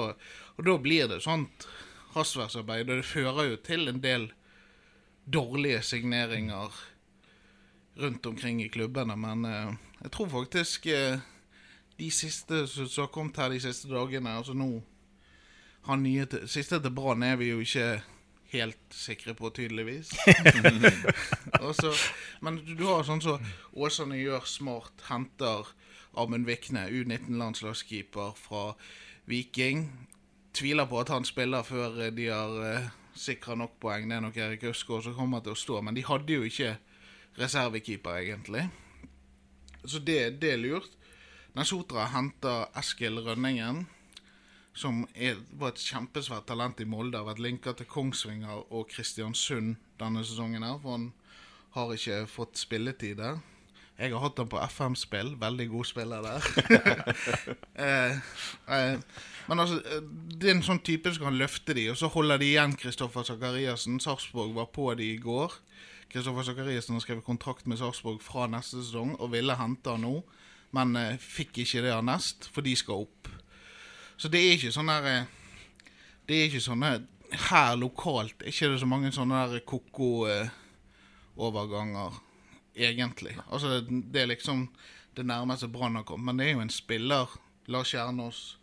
og 0.56 0.64
da 0.66 0.74
blir 0.80 1.08
det 1.08 1.22
sånt 1.24 1.66
hastverksarbeid, 2.14 2.88
og 2.88 3.00
det 3.00 3.08
fører 3.08 3.50
jo 3.50 3.60
til 3.64 3.88
en 3.90 4.00
del 4.04 4.30
dårlige 5.24 5.82
signeringer 5.84 6.72
rundt 8.00 8.26
omkring 8.26 8.62
i 8.62 8.70
klubbene. 8.72 9.16
Men 9.16 9.44
eh, 9.48 9.74
jeg 10.04 10.12
tror 10.16 10.30
faktisk 10.32 10.86
eh, 10.92 11.24
de 11.98 12.10
siste 12.10 12.64
som 12.66 12.88
har 13.04 13.12
kommet 13.14 13.38
her 13.38 13.52
de 13.54 13.60
siste 13.62 13.88
dagene 13.88 14.32
altså 14.34 14.56
nå 14.56 14.82
han 15.84 16.02
nye 16.02 16.24
til, 16.26 16.48
Siste 16.48 16.80
til 16.80 16.94
Brann 16.96 17.22
er 17.22 17.36
vi 17.36 17.50
jo 17.50 17.60
ikke 17.60 18.00
helt 18.54 18.94
sikre 18.94 19.34
på, 19.34 19.50
tydeligvis. 19.50 20.14
altså, 21.66 21.90
men 22.40 22.60
du, 22.62 22.74
du 22.78 22.86
har 22.88 23.04
sånn 23.04 23.20
som 23.24 23.42
Åsane 23.74 24.16
gjør 24.20 24.46
smart, 24.48 25.04
henter 25.10 25.74
Amund 26.16 26.46
Vikne, 26.48 26.86
U19-landslagskeeper 26.88 28.32
fra 28.38 28.64
Viking. 29.28 29.88
Tviler 30.54 30.88
på 30.88 31.02
at 31.02 31.10
han 31.12 31.26
spiller 31.26 31.66
før 31.66 31.98
eh, 32.06 32.12
de 32.14 32.30
har 32.30 32.54
uh, 32.54 32.90
sikra 33.18 33.58
nok 33.58 33.76
poeng. 33.82 34.06
Det 34.08 34.16
er 34.16 34.22
nok 34.22 34.38
Erik 34.38 34.68
Øsgaard 34.70 35.08
som 35.08 35.16
kommer 35.18 35.42
til 35.42 35.56
å 35.56 35.58
stå, 35.58 35.80
men 35.82 35.98
de 35.98 36.06
hadde 36.06 36.38
jo 36.38 36.46
ikke 36.46 36.76
reservekeeper, 37.40 38.20
egentlig. 38.22 38.68
Så 39.84 39.98
det, 39.98 40.38
det 40.40 40.54
er 40.54 40.62
lurt. 40.62 40.94
Nesotra 41.54 42.08
henter 42.10 42.66
Eskil 42.78 43.20
Rønningen, 43.22 43.84
som 44.74 45.04
er, 45.14 45.38
var 45.54 45.70
et 45.70 45.82
kjempesvært 45.86 46.48
talent 46.50 46.80
i 46.82 46.86
Molde. 46.88 47.20
Har 47.20 47.28
vært 47.28 47.42
linka 47.44 47.74
til 47.78 47.86
Kongsvinger 47.86 48.64
og 48.74 48.88
Kristiansund 48.90 49.76
denne 50.00 50.24
sesongen, 50.26 50.66
her, 50.66 50.80
for 50.82 50.96
han 50.96 51.12
har 51.76 51.94
ikke 51.94 52.24
fått 52.30 52.58
spilletid 52.58 53.20
der. 53.22 53.38
Jeg 53.94 54.10
har 54.10 54.24
hatt 54.24 54.40
han 54.42 54.50
på 54.50 54.58
FM-spill. 54.58 55.36
Veldig 55.38 55.68
god 55.70 55.86
spiller 55.86 56.24
der. 56.26 56.48
eh, 57.86 58.16
eh, 58.74 58.98
men 59.46 59.62
altså, 59.62 59.78
eh, 59.86 60.02
det 60.34 60.50
er 60.50 60.56
en 60.56 60.66
sånn 60.66 60.82
type 60.82 61.12
som 61.14 61.28
kan 61.28 61.38
løfte 61.38 61.76
de, 61.78 61.86
og 61.92 62.00
så 62.00 62.10
holder 62.10 62.42
de 62.42 62.48
igjen 62.50 62.74
Kristoffer 62.80 63.26
Sakariassen. 63.28 64.00
Sarpsborg 64.02 64.56
var 64.58 64.72
på 64.74 64.88
de 64.98 65.12
i 65.12 65.20
går. 65.22 65.54
Kristoffer 66.10 66.50
Sakariassen 66.50 66.98
har 66.98 67.06
skrevet 67.06 67.26
kontrakt 67.26 67.70
med 67.70 67.78
Sarpsborg 67.78 68.18
fra 68.26 68.48
neste 68.50 68.82
sesong 68.82 69.14
og 69.20 69.30
ville 69.36 69.54
hente 69.62 69.94
han 69.94 70.02
nå, 70.02 70.16
men 70.74 70.96
eh, 70.98 71.20
fikk 71.20 71.58
ikke 71.62 71.82
det 71.84 71.94
nest, 72.06 72.48
for 72.54 72.60
de 72.66 72.74
skal 72.78 72.94
opp. 73.06 73.22
Så 74.16 74.26
det 74.30 74.40
er 74.40 74.52
ikke 74.56 74.74
sånn 74.74 74.92
der 74.92 75.04
eh, 75.10 75.24
Det 76.24 76.34
er 76.36 76.44
ikke 76.46 76.60
sånne 76.62 76.90
Her 77.50 77.70
lokalt 77.76 78.42
er 78.42 78.48
ikke 78.52 78.70
det 78.72 78.80
så 78.80 78.86
mange 78.88 79.12
sånne 79.12 79.48
der 79.50 79.60
koko-overganger, 79.66 82.12
egentlig. 82.74 83.36
Altså, 83.48 83.68
det 83.82 84.20
er 84.22 84.26
liksom 84.30 84.68
det 85.14 85.26
nærmeste 85.26 85.68
Brann 85.68 85.96
har 85.98 86.04
kommet. 86.06 86.26
Men 86.26 86.36
det 86.38 86.46
er 86.46 86.52
jo 86.54 86.60
en 86.64 86.70
spiller 86.70 87.26
Lars 87.66 87.88
Kjernås 87.90 88.58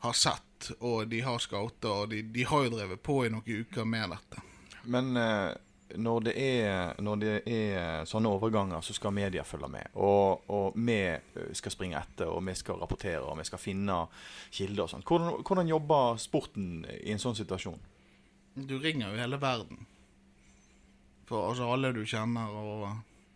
har 0.00 0.12
sett, 0.16 0.70
og 0.80 1.08
de 1.08 1.20
har 1.20 1.38
scouta, 1.40 1.88
og 1.88 2.08
de, 2.12 2.22
de 2.22 2.44
har 2.48 2.64
jo 2.64 2.70
drevet 2.76 3.02
på 3.04 3.26
i 3.26 3.30
noen 3.32 3.64
uker 3.64 3.84
med 3.88 4.10
dette. 4.14 4.40
Men 4.88 5.16
eh, 5.16 5.52
når, 5.96 6.20
det 6.28 6.34
er, 6.38 6.94
når 7.02 7.16
det 7.22 7.32
er 7.50 8.04
sånne 8.06 8.28
overganger, 8.30 8.80
så 8.84 8.92
skal 8.94 9.12
media 9.16 9.42
følge 9.42 9.68
med. 9.68 9.88
Og, 9.94 10.42
og 10.50 10.76
vi 10.76 10.98
eh, 11.14 11.50
skal 11.56 11.72
springe 11.74 11.98
etter, 11.98 12.26
og 12.30 12.42
vi 12.46 12.54
skal 12.54 12.78
rapportere, 12.82 13.22
og 13.24 13.38
vi 13.38 13.44
skal 13.48 13.58
finne 13.62 13.96
kilder 14.52 14.84
og 14.86 14.90
sånn. 14.92 15.02
Hvordan, 15.06 15.40
hvordan 15.46 15.68
jobber 15.72 16.16
sporten 16.22 16.84
i 17.00 17.10
en 17.14 17.22
sånn 17.22 17.38
situasjon? 17.38 17.78
Du 18.54 18.76
ringer 18.82 19.12
jo 19.14 19.20
hele 19.22 19.38
verden. 19.40 19.86
For 21.30 21.50
altså 21.52 21.68
alle 21.70 21.92
du 21.94 22.02
kjenner 22.06 22.50
og 22.50 22.88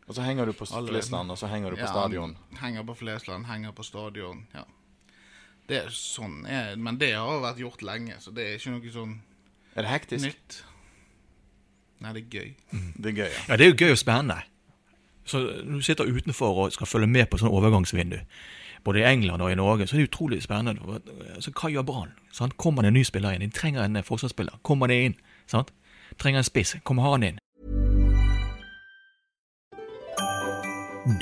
Og 0.08 0.12
så 0.18 0.20
henger 0.26 0.46
du 0.46 0.52
på 0.52 0.66
Alle- 0.76 0.90
Flesland, 0.92 1.30
og 1.30 1.38
så 1.40 1.46
henger 1.48 1.70
du 1.70 1.76
på 1.76 1.86
Ja, 1.86 1.92
stadion. 1.94 2.36
Henger 2.60 2.82
på 2.84 2.94
Flesland, 2.98 3.46
henger 3.46 3.72
på 3.72 3.84
stadion. 3.86 4.46
Ja. 4.52 4.64
Det 5.66 5.78
er 5.86 5.88
sånn 5.88 6.42
er, 6.46 6.76
Men 6.76 6.98
det 6.98 7.14
har 7.14 7.40
vært 7.40 7.56
gjort 7.62 7.80
lenge, 7.82 8.18
så 8.20 8.34
det 8.34 8.44
er 8.44 8.58
ikke 8.58 8.74
noe 8.74 8.92
sånn 8.92 9.14
Er 9.76 9.82
det 9.82 9.90
hektisk? 9.90 10.26
nytt. 10.26 10.58
Nei, 12.04 12.12
det 12.12 12.22
er 12.24 12.34
gøy. 12.36 12.48
Det 13.00 13.10
er 13.10 13.16
gøy, 13.16 13.28
ja. 13.30 13.44
Ja, 13.48 13.56
det 13.56 13.64
er 13.64 13.70
jo 13.70 13.76
gøy 13.80 13.94
og 13.94 13.98
spennende. 13.98 14.42
Så 15.24 15.40
når 15.64 15.80
du 15.80 15.86
sitter 15.86 16.10
utenfor 16.10 16.58
og 16.64 16.72
skal 16.74 16.86
følge 16.86 17.08
med 17.08 17.30
på 17.32 17.38
sånn 17.40 17.48
overgangsvindu, 17.48 18.18
både 18.84 19.00
i 19.00 19.06
England 19.08 19.40
og 19.40 19.48
i 19.48 19.56
Norge, 19.56 19.86
så 19.88 19.96
er 19.96 20.02
det 20.02 20.10
utrolig 20.10 20.42
spennende. 20.44 21.00
Så 21.40 21.54
hva 21.56 21.70
gjør 21.72 21.86
Brann? 21.88 22.12
Kommer 22.60 22.84
det 22.84 22.92
en 22.92 22.98
ny 22.98 23.06
spiller 23.08 23.32
inn? 23.32 23.46
De 23.46 23.56
trenger 23.56 23.86
en 23.86 23.96
eh, 23.96 24.04
forsvarsspiller. 24.04 24.60
Kommer 24.62 24.92
det 24.92 25.00
inn? 25.06 25.16
Sant? 25.48 25.72
Trenger 26.20 26.44
en 26.44 26.50
spiss. 26.50 26.76
Kommer 26.84 27.08
han 27.08 27.24
inn? 27.30 27.40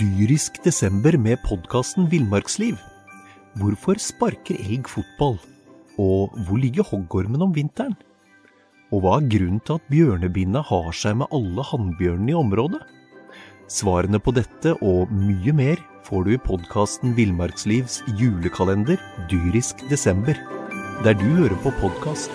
Dyrisk 0.02 0.58
desember 0.64 1.14
med 1.18 1.38
podkasten 1.46 2.10
Villmarksliv. 2.10 2.74
Hvorfor 3.62 4.02
sparker 4.02 4.58
elg 4.58 4.90
fotball? 4.90 5.38
Og 6.02 6.34
hvor 6.48 6.58
ligger 6.58 6.82
hoggormen 6.90 7.42
om 7.46 7.54
vinteren? 7.54 7.94
Og 8.92 9.00
hva 9.00 9.12
er 9.16 9.28
grunnen 9.32 9.60
til 9.64 9.78
at 9.78 9.86
bjørnebinna 9.88 10.60
har 10.68 10.90
seg 10.92 11.16
med 11.22 11.30
alle 11.32 11.64
hannbjørnene 11.64 12.34
i 12.34 12.36
området? 12.36 12.82
Svarene 13.72 14.20
på 14.20 14.34
dette 14.36 14.74
og 14.84 15.08
mye 15.16 15.54
mer 15.56 15.80
får 16.04 16.26
du 16.26 16.34
i 16.34 16.40
podkasten 16.44 17.14
Villmarkslivs 17.16 18.02
julekalender 18.20 19.00
Dyrisk 19.32 19.80
desember, 19.88 20.36
der 21.06 21.16
du 21.16 21.24
hører 21.38 21.56
på 21.64 21.72
podkast. 21.80 22.28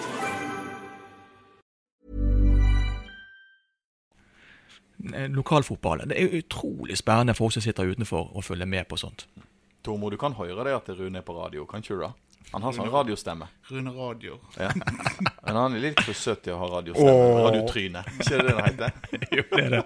Lokalfotball. 5.37 6.07
Det 6.09 6.17
er 6.17 6.39
utrolig 6.41 6.97
spennende 6.97 7.37
for 7.37 7.51
oss 7.51 7.59
som 7.59 7.67
sitter 7.67 7.93
utenfor 7.93 8.33
og 8.33 8.43
følger 8.49 8.65
med 8.65 8.89
på 8.89 8.97
sånt. 8.97 9.27
Tormod, 9.85 10.09
du 10.09 10.17
kan 10.17 10.33
høre 10.33 10.65
det 10.65 10.73
at 10.73 10.89
Rune 10.97 11.21
er 11.21 11.27
på 11.27 11.37
radio, 11.37 11.69
kan 11.69 11.85
ikke 11.85 11.93
du 11.93 12.07
da? 12.07 12.15
Han 12.53 12.63
har 12.63 12.71
sånn 12.73 12.89
radiostemme. 12.89 13.47
Rune 13.67 13.91
Radio. 13.91 14.37
Ja. 14.57 14.69
Men 15.43 15.55
han 15.59 15.75
er 15.75 15.81
litt 15.83 15.99
for 15.99 16.15
søt 16.15 16.45
til 16.45 16.53
å 16.55 16.59
ha 16.61 16.69
radiostemme. 16.77 17.25
Radiotryne. 17.43 18.03
Ikke 18.21 18.39
det 18.39 18.45
det 18.47 18.55
heter? 18.69 18.93
jo, 19.37 19.43
det 19.51 19.63
er 19.65 19.75
det. 19.75 19.81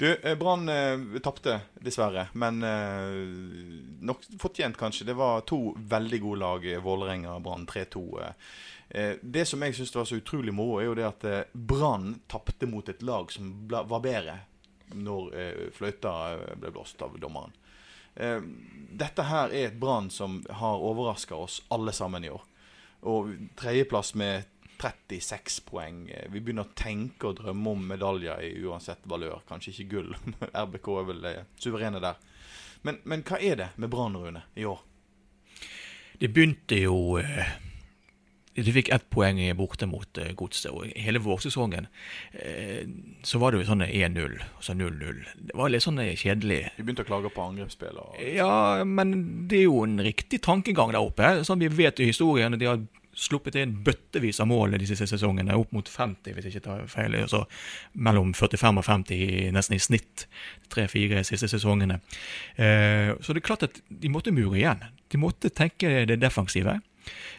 Du, 0.00 0.06
eh, 0.16 0.34
Brann 0.40 0.64
eh, 0.72 1.18
tapte, 1.24 1.58
dessverre. 1.84 2.24
Men 2.40 2.62
eh, 2.64 4.00
nok 4.08 4.24
fortjent, 4.40 4.78
kanskje. 4.80 5.06
Det 5.10 5.16
var 5.18 5.44
to 5.48 5.60
veldig 5.92 6.22
gode 6.24 6.40
lag. 6.42 6.66
eh, 6.72 6.80
Vålerenga 6.82 7.36
og 7.36 7.44
Brann 7.46 7.66
3-2. 7.68 8.04
eh. 8.24 8.50
Eh, 8.88 9.14
det 9.20 9.44
som 9.50 9.60
jeg 9.66 9.76
syns 9.76 9.92
var 9.98 10.08
så 10.08 10.16
utrolig 10.22 10.54
moro, 10.56 10.80
er 10.80 10.88
jo 10.88 10.96
det 10.96 11.04
at 11.10 11.28
Brann 11.52 12.14
tapte 12.32 12.66
mot 12.70 12.88
et 12.88 13.02
lag 13.04 13.28
som 13.34 13.52
ble, 13.68 13.84
var 13.92 14.00
bedre 14.08 14.38
når 14.96 15.34
eh, 15.36 15.64
fløyta 15.76 16.14
ble 16.56 16.72
blåst 16.72 17.02
av 17.04 17.18
dommeren. 17.20 17.52
Eh, 18.14 18.40
dette 18.98 19.26
her 19.28 19.52
er 19.52 19.68
et 19.68 19.80
Brann 19.80 20.10
som 20.10 20.40
har 20.60 20.84
overraska 20.84 21.36
oss 21.36 21.60
alle 21.68 21.92
sammen 21.92 22.24
i 22.24 22.30
år. 22.30 22.42
Og 23.06 23.34
tredjeplass 23.56 24.14
med 24.18 24.48
36 24.78 25.60
poeng. 25.66 26.08
Eh, 26.10 26.26
Vi 26.30 26.40
begynner 26.40 26.66
å 26.66 26.74
tenke 26.74 27.30
og 27.30 27.38
drømme 27.42 27.76
om 27.76 27.86
medaljer 27.92 28.42
i 28.46 28.52
uansett 28.64 29.04
valør. 29.04 29.42
Kanskje 29.48 29.74
ikke 29.74 29.90
gull. 29.96 30.16
RBK 30.64 30.90
er 30.98 31.08
vel 31.12 31.30
suverene 31.58 32.02
der. 32.02 32.18
Men, 32.82 33.00
men 33.04 33.24
hva 33.26 33.40
er 33.42 33.56
det 33.58 33.72
med 33.76 33.90
Brann, 33.90 34.16
Rune, 34.16 34.42
i 34.54 34.64
år? 34.64 34.84
Det 36.18 36.30
begynte 36.34 36.78
jo 36.78 37.18
eh, 37.20 37.56
De 38.58 38.74
fikk 38.74 38.90
ett 38.94 39.06
poeng 39.14 39.38
borte 39.58 39.86
mot 39.86 40.18
eh, 40.18 40.32
Godset. 40.38 40.72
Og 40.74 40.92
hele 40.98 41.22
vårsesongen 41.22 41.88
eh, 42.32 42.84
så 43.26 43.40
var 43.42 43.52
det 43.52 43.62
jo 43.62 43.68
sånn 43.70 43.86
1-0 43.86 44.38
og 44.42 44.64
så 44.64 44.74
0-0. 44.76 45.22
Det 45.50 45.56
var 45.58 45.72
litt 45.72 45.84
sånn 45.84 46.00
eh, 46.02 46.14
kjedelig. 46.18 46.60
Vi 46.76 46.86
begynte 46.86 47.06
å 47.06 47.10
klage 47.10 47.32
på 47.34 47.44
angrepsspill. 47.44 48.00
Og... 48.02 48.20
Ja, 48.34 48.84
men 48.84 49.14
det 49.50 49.62
er 49.62 49.68
jo 49.68 49.82
en 49.86 49.98
riktig 50.04 50.42
tankegang 50.46 50.94
der 50.94 51.04
oppe. 51.04 51.38
Sånn 51.46 51.62
Vi 51.62 51.70
vet 51.70 52.00
jo 52.00 52.08
historien. 52.08 52.58
De 52.58 52.70
har 52.70 52.82
sluppet 53.18 53.56
inn 53.58 53.74
bøttevis 53.84 54.38
av 54.42 54.48
mål 54.50 54.76
de 54.78 54.86
siste 54.88 55.08
sesongene. 55.10 55.56
Opp 55.58 55.72
mot 55.74 55.88
50, 55.90 56.34
hvis 56.34 56.46
jeg 56.46 56.56
ikke 56.56 56.66
tar 56.68 56.84
feil. 56.90 57.16
Altså 57.18 57.44
mellom 57.98 58.32
45 58.36 58.80
og 58.80 58.86
50 58.86 59.50
nesten 59.56 59.76
i 59.76 59.82
snitt. 59.82 60.26
Tre-fire 60.72 61.24
siste 61.26 61.50
sesongene. 61.50 62.00
Eh, 62.56 63.14
så 63.20 63.34
det 63.34 63.42
er 63.42 63.48
klart 63.48 63.66
at 63.66 63.80
de 63.88 64.12
måtte 64.12 64.34
mure 64.34 64.58
igjen. 64.60 64.84
De 65.10 65.20
måtte 65.20 65.50
tenke 65.50 66.04
det 66.08 66.20
defensive. 66.22 66.78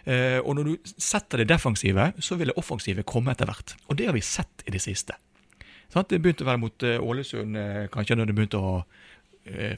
Eh, 0.04 0.40
og 0.40 0.56
når 0.58 0.70
du 0.70 0.94
setter 0.98 1.42
det 1.42 1.50
defensive, 1.52 2.12
så 2.20 2.38
vil 2.40 2.52
det 2.52 2.58
offensive 2.60 3.06
komme 3.08 3.34
etter 3.34 3.50
hvert. 3.50 3.76
Og 3.88 4.00
det 4.00 4.10
har 4.10 4.16
vi 4.18 4.26
sett 4.26 4.66
i 4.66 4.74
det 4.74 4.82
siste. 4.84 5.18
Det 5.90 6.20
begynte 6.22 6.46
å 6.46 6.50
være 6.52 6.62
mot 6.62 6.86
eh, 6.86 7.02
Ålesund, 7.02 7.58
eh, 7.58 7.86
kanskje, 7.94 8.18
når 8.20 8.30
det 8.30 8.38
begynte 8.40 8.64
å 8.64 8.82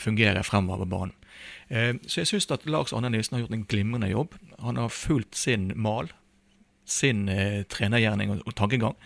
fungere 0.03 0.41
fremover 0.43 0.81
på 0.83 0.89
banen. 0.89 1.12
Så 2.03 2.17
jeg 2.17 2.27
syns 2.27 2.50
at 2.51 2.65
Lars 2.67 2.91
Arne 2.91 3.07
Nilsen 3.13 3.38
har 3.38 3.43
gjort 3.45 3.53
en 3.55 3.67
glimrende 3.71 4.10
jobb. 4.10 4.33
Han 4.60 4.75
har 4.75 4.89
fulgt 4.91 5.38
sin 5.39 5.69
mal, 5.79 6.10
sin 6.83 7.21
trenergjerning 7.71 8.33
og, 8.33 8.50
tankegang. 8.57 8.98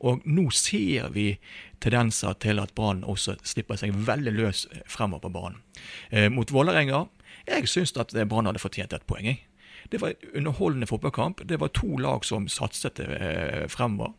Og 0.00 0.22
nå 0.24 0.46
ser 0.56 1.10
vi 1.12 1.26
tendenser 1.84 2.38
til 2.40 2.62
at 2.62 2.72
Brann 2.78 3.04
også 3.04 3.34
slipper 3.44 3.76
seg 3.82 3.92
veldig 4.06 4.32
løs 4.38 4.64
fremover 4.88 5.26
på 5.26 5.34
banen. 5.36 5.60
Mot 6.32 6.54
Vålerenga 6.54 7.02
jeg 7.46 7.68
syns 7.70 7.92
at 8.00 8.14
Brann 8.30 8.48
hadde 8.48 8.62
fortjent 8.62 8.94
et 8.96 9.04
poeng. 9.06 9.26
jeg. 9.26 9.42
Det 9.92 10.00
var 10.00 10.08
en 10.08 10.30
underholdende 10.34 10.86
fotballkamp. 10.86 11.42
Det 11.48 11.60
var 11.60 11.68
to 11.68 11.96
lag 11.96 12.24
som 12.24 12.48
satset 12.48 13.00
eh, 13.00 13.66
fremover. 13.68 14.12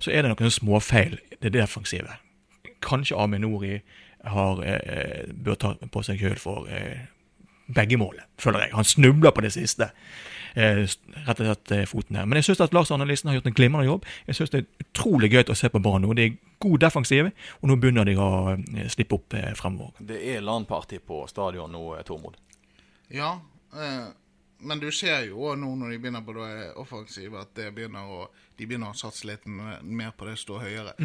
Så 0.00 0.10
er 0.10 0.22
det 0.24 0.32
noen 0.32 0.52
småfeil 0.52 1.18
det 1.42 1.52
defensive. 1.52 2.16
Kanskje 2.80 3.18
Aminori 3.20 3.80
har, 4.24 4.62
eh, 4.64 5.32
bør 5.32 5.54
ta 5.54 5.74
på 5.74 6.02
seg 6.04 6.20
skyld 6.20 6.40
for 6.40 6.68
eh, 6.72 7.06
begge 7.74 7.96
målene, 8.00 8.26
føler 8.38 8.64
jeg. 8.66 8.74
Han 8.74 8.84
snubler 8.84 9.30
på 9.30 9.44
det 9.44 9.52
siste. 9.52 9.90
Eh, 10.54 10.82
rett 11.26 11.40
og 11.40 11.46
slett 11.46 11.72
eh, 11.76 11.84
foten 11.86 12.16
her. 12.18 12.26
Men 12.26 12.40
jeg 12.40 12.48
syns 12.48 12.72
Lars 12.74 12.90
Arne 12.90 13.06
har 13.06 13.36
gjort 13.36 13.46
en 13.46 13.54
glimrende 13.54 13.86
jobb. 13.86 14.06
Jeg 14.26 14.38
syns 14.38 14.50
det 14.50 14.62
er 14.62 14.86
utrolig 14.86 15.30
gøy 15.30 15.44
å 15.52 15.58
se 15.58 15.70
på 15.70 15.82
banen 15.82 16.08
nå. 16.08 16.16
Det 16.18 16.26
er 16.26 16.36
god 16.60 16.78
defensiv, 16.82 17.30
og 17.60 17.70
nå 17.70 17.76
begynner 17.80 18.08
de 18.08 18.16
å 18.18 18.30
eh, 18.56 18.88
slippe 18.90 19.20
opp 19.20 19.36
eh, 19.38 19.52
fremover. 19.58 19.94
Det 20.00 20.18
er 20.34 20.42
LAN-party 20.44 20.98
på 21.06 21.22
stadion 21.30 21.70
nå, 21.72 21.84
eh, 21.98 22.04
Tormod. 22.08 22.40
Ja, 23.14 23.36
eh, 23.36 23.49
men 24.60 24.80
du 24.82 24.90
ser 24.92 25.24
jo 25.30 25.40
også 25.48 25.60
nå 25.62 25.70
når 25.80 25.94
de 25.94 25.98
begynner 26.02 26.24
på 26.26 26.34
det 26.36 26.72
offensive, 26.80 27.40
at 27.40 27.54
det 27.56 27.70
begynner 27.76 28.10
å, 28.12 28.24
de 28.58 28.66
begynner 28.68 28.92
å 28.92 28.98
satse 28.98 29.28
litt 29.28 29.46
mer 29.46 30.12
på 30.16 30.28
det 30.28 30.36
stå 30.42 30.58
høyere. 30.60 30.96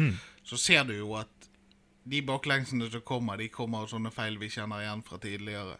Så 0.44 0.58
ser 0.60 0.84
du 0.88 0.96
jo 0.96 1.14
at 1.16 1.48
de 2.06 2.20
baklengsene 2.22 2.90
som 2.90 3.02
kommer, 3.02 3.40
de 3.40 3.48
kommer 3.50 3.82
av 3.82 3.90
sånne 3.90 4.12
feil 4.14 4.36
vi 4.38 4.50
kjenner 4.52 4.84
igjen 4.84 5.02
fra 5.06 5.18
tidligere. 5.22 5.78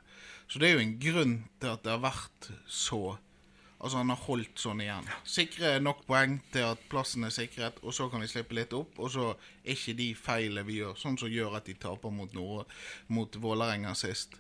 Så 0.49 0.59
det 0.63 0.69
er 0.69 0.75
jo 0.75 0.83
en 0.87 0.99
grunn 1.03 1.37
til 1.61 1.71
at 1.75 1.85
det 1.85 1.95
har 1.95 2.03
vært 2.07 2.51
så 2.67 3.19
Altså 3.77 3.99
han 4.01 4.09
har 4.09 4.23
holdt 4.25 4.57
sånn 4.57 4.81
igjen. 4.81 5.09
Sikre 5.29 5.75
nok 5.83 5.99
poeng 6.09 6.39
til 6.49 6.65
at 6.65 6.81
plassen 6.89 7.27
er 7.29 7.35
sikret, 7.35 7.77
og 7.85 7.93
så 7.93 8.07
kan 8.09 8.23
vi 8.25 8.31
slippe 8.31 8.57
litt 8.57 8.73
opp. 8.73 8.95
Og 8.97 9.11
så 9.13 9.27
er 9.37 9.75
ikke 9.75 9.93
de 9.99 10.07
feilene 10.17 10.65
vi 10.65 10.79
gjør, 10.79 10.95
sånn 10.97 11.19
som 11.21 11.29
gjør 11.29 11.59
at 11.59 11.69
de 11.69 11.75
taper 11.77 12.15
mot, 12.15 12.33
Nord 12.33 12.73
mot 13.13 13.37
Vålerenga 13.37 13.93
sist. 13.99 14.39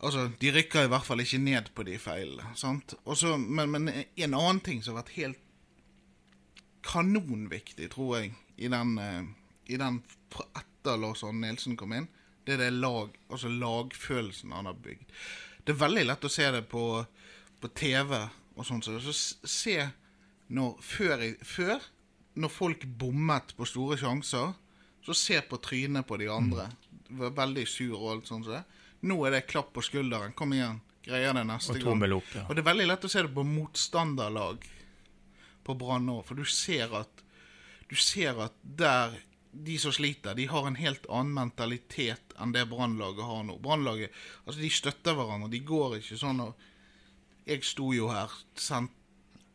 Altså, 0.00 0.30
De 0.40 0.52
rykker 0.54 0.86
i 0.86 0.90
hvert 0.90 1.04
fall 1.04 1.20
ikke 1.20 1.42
ned 1.42 1.70
på 1.76 1.84
de 1.84 1.98
feilene. 2.00 2.54
sant? 2.56 2.94
Men, 3.04 3.70
men 3.70 3.88
en 3.90 4.34
annen 4.34 4.60
ting 4.64 4.80
som 4.82 4.94
har 4.96 5.02
vært 5.02 5.16
helt 5.18 5.42
kanonviktig, 6.86 7.90
tror 7.92 8.16
jeg, 8.18 8.32
i 8.56 8.70
den, 8.72 8.96
eh, 8.98 9.22
i 9.68 9.76
den 9.76 10.00
etter 10.56 10.96
Lars 10.96 11.24
Arne 11.26 11.44
Nilsen 11.44 11.76
kom 11.76 11.92
inn, 11.92 12.08
det 12.46 12.56
er 12.56 12.64
det 12.64 12.70
lag, 12.80 13.12
altså 13.28 13.50
lagfølelsen 13.52 14.54
han 14.56 14.68
har 14.70 14.78
bygd. 14.80 15.12
Det 15.64 15.74
er 15.74 15.82
veldig 15.82 16.06
lett 16.08 16.24
å 16.24 16.32
se 16.32 16.48
det 16.54 16.62
på, 16.72 16.84
på 17.60 17.72
TV 17.76 18.16
og 18.16 18.64
sånn, 18.66 18.80
så, 18.82 18.96
så 19.04 19.12
se 19.44 19.76
når 20.50 20.80
før, 20.82 21.24
før, 21.46 21.84
når 22.40 22.52
folk 22.52 22.86
bommet 22.98 23.52
på 23.58 23.68
store 23.68 23.98
sjanser, 24.00 24.54
så 25.04 25.16
se 25.16 25.38
på 25.46 25.60
trynet 25.62 26.08
på 26.08 26.18
de 26.20 26.28
andre. 26.32 26.66
Var 27.20 27.36
veldig 27.36 27.66
sur 27.68 27.94
og 27.98 28.08
alt 28.14 28.28
sånt. 28.30 28.48
Så. 28.48 28.60
Nå 29.08 29.16
er 29.26 29.36
det 29.36 29.46
klapp 29.48 29.72
på 29.76 29.84
skulderen. 29.84 30.34
Kom 30.36 30.52
igjen, 30.56 30.80
greier 31.06 31.34
det 31.36 31.46
neste 31.48 31.72
Og 31.76 31.80
gang. 31.80 32.12
opp, 32.18 32.34
ja. 32.36 32.44
Og 32.48 32.56
det 32.56 32.64
er 32.64 32.68
veldig 32.68 32.86
lett 32.90 33.06
å 33.08 33.12
se 33.12 33.24
det 33.24 33.32
på 33.34 33.46
motstanderlag 33.46 34.68
på 35.64 35.76
Brann 35.80 36.06
nå, 36.08 36.20
for 36.26 36.36
du 36.36 36.44
ser 36.48 36.92
at 36.96 37.24
du 37.90 37.96
ser 37.98 38.38
at 38.38 38.54
der 38.62 39.16
de 39.50 39.76
som 39.82 39.92
sliter, 39.92 40.36
de 40.38 40.46
har 40.46 40.66
en 40.66 40.78
helt 40.78 41.06
annen 41.10 41.34
mentalitet 41.34 42.34
enn 42.38 42.52
det 42.54 42.68
Brannlaget 42.70 43.26
har 43.26 43.42
nå. 43.48 43.56
Brannlaget, 43.62 44.14
altså 44.44 44.62
de 44.62 44.70
støtter 44.70 45.16
hverandre, 45.18 45.50
de 45.50 45.62
går 45.66 45.98
ikke 45.98 46.18
sånn 46.20 46.44
og 46.46 46.66
Jeg 47.48 47.64
sto 47.66 47.88
jo 47.96 48.10
her, 48.12 48.30
sendt 48.54 48.92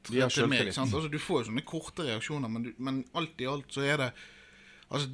De 0.09 0.19
har 0.19 0.29
til 0.33 0.49
meg. 0.51 0.67
Sant? 0.73 0.91
Altså, 0.91 1.07
du 1.07 1.19
får 1.21 1.43
jo 1.43 1.47
sånne 1.47 1.63
korte 1.63 2.03
reaksjoner, 2.03 2.51
men, 2.51 2.65
du, 2.65 2.73
men 2.77 3.03
alt 3.15 3.39
i 3.39 3.47
alt 3.47 3.71
så 3.71 3.85
er 3.85 4.01
det 4.01 4.09
Altså, 4.91 5.07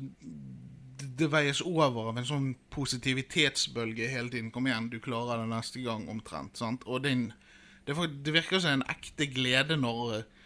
det, 1.17 1.27
veies 1.31 1.61
over 1.65 2.09
av 2.11 2.17
en 2.21 2.25
sånn 2.27 2.49
positivitetsbølge 2.73 4.07
hele 4.11 4.29
tiden. 4.33 4.51
Kom 4.51 4.67
igjen, 4.69 4.89
du 4.91 4.99
klarer 5.03 5.41
det 5.43 5.49
neste 5.51 5.81
gang, 5.85 6.07
omtrent. 6.11 6.57
Sant? 6.59 6.83
Og 6.87 7.03
det, 7.05 7.11
er 7.11 7.87
det, 7.87 7.97
det 8.25 8.33
virker 8.35 8.59
som 8.63 8.77
en 8.79 8.85
ekte 8.91 9.27
glede 9.33 9.77
når 9.79 10.21
f.eks. 10.21 10.37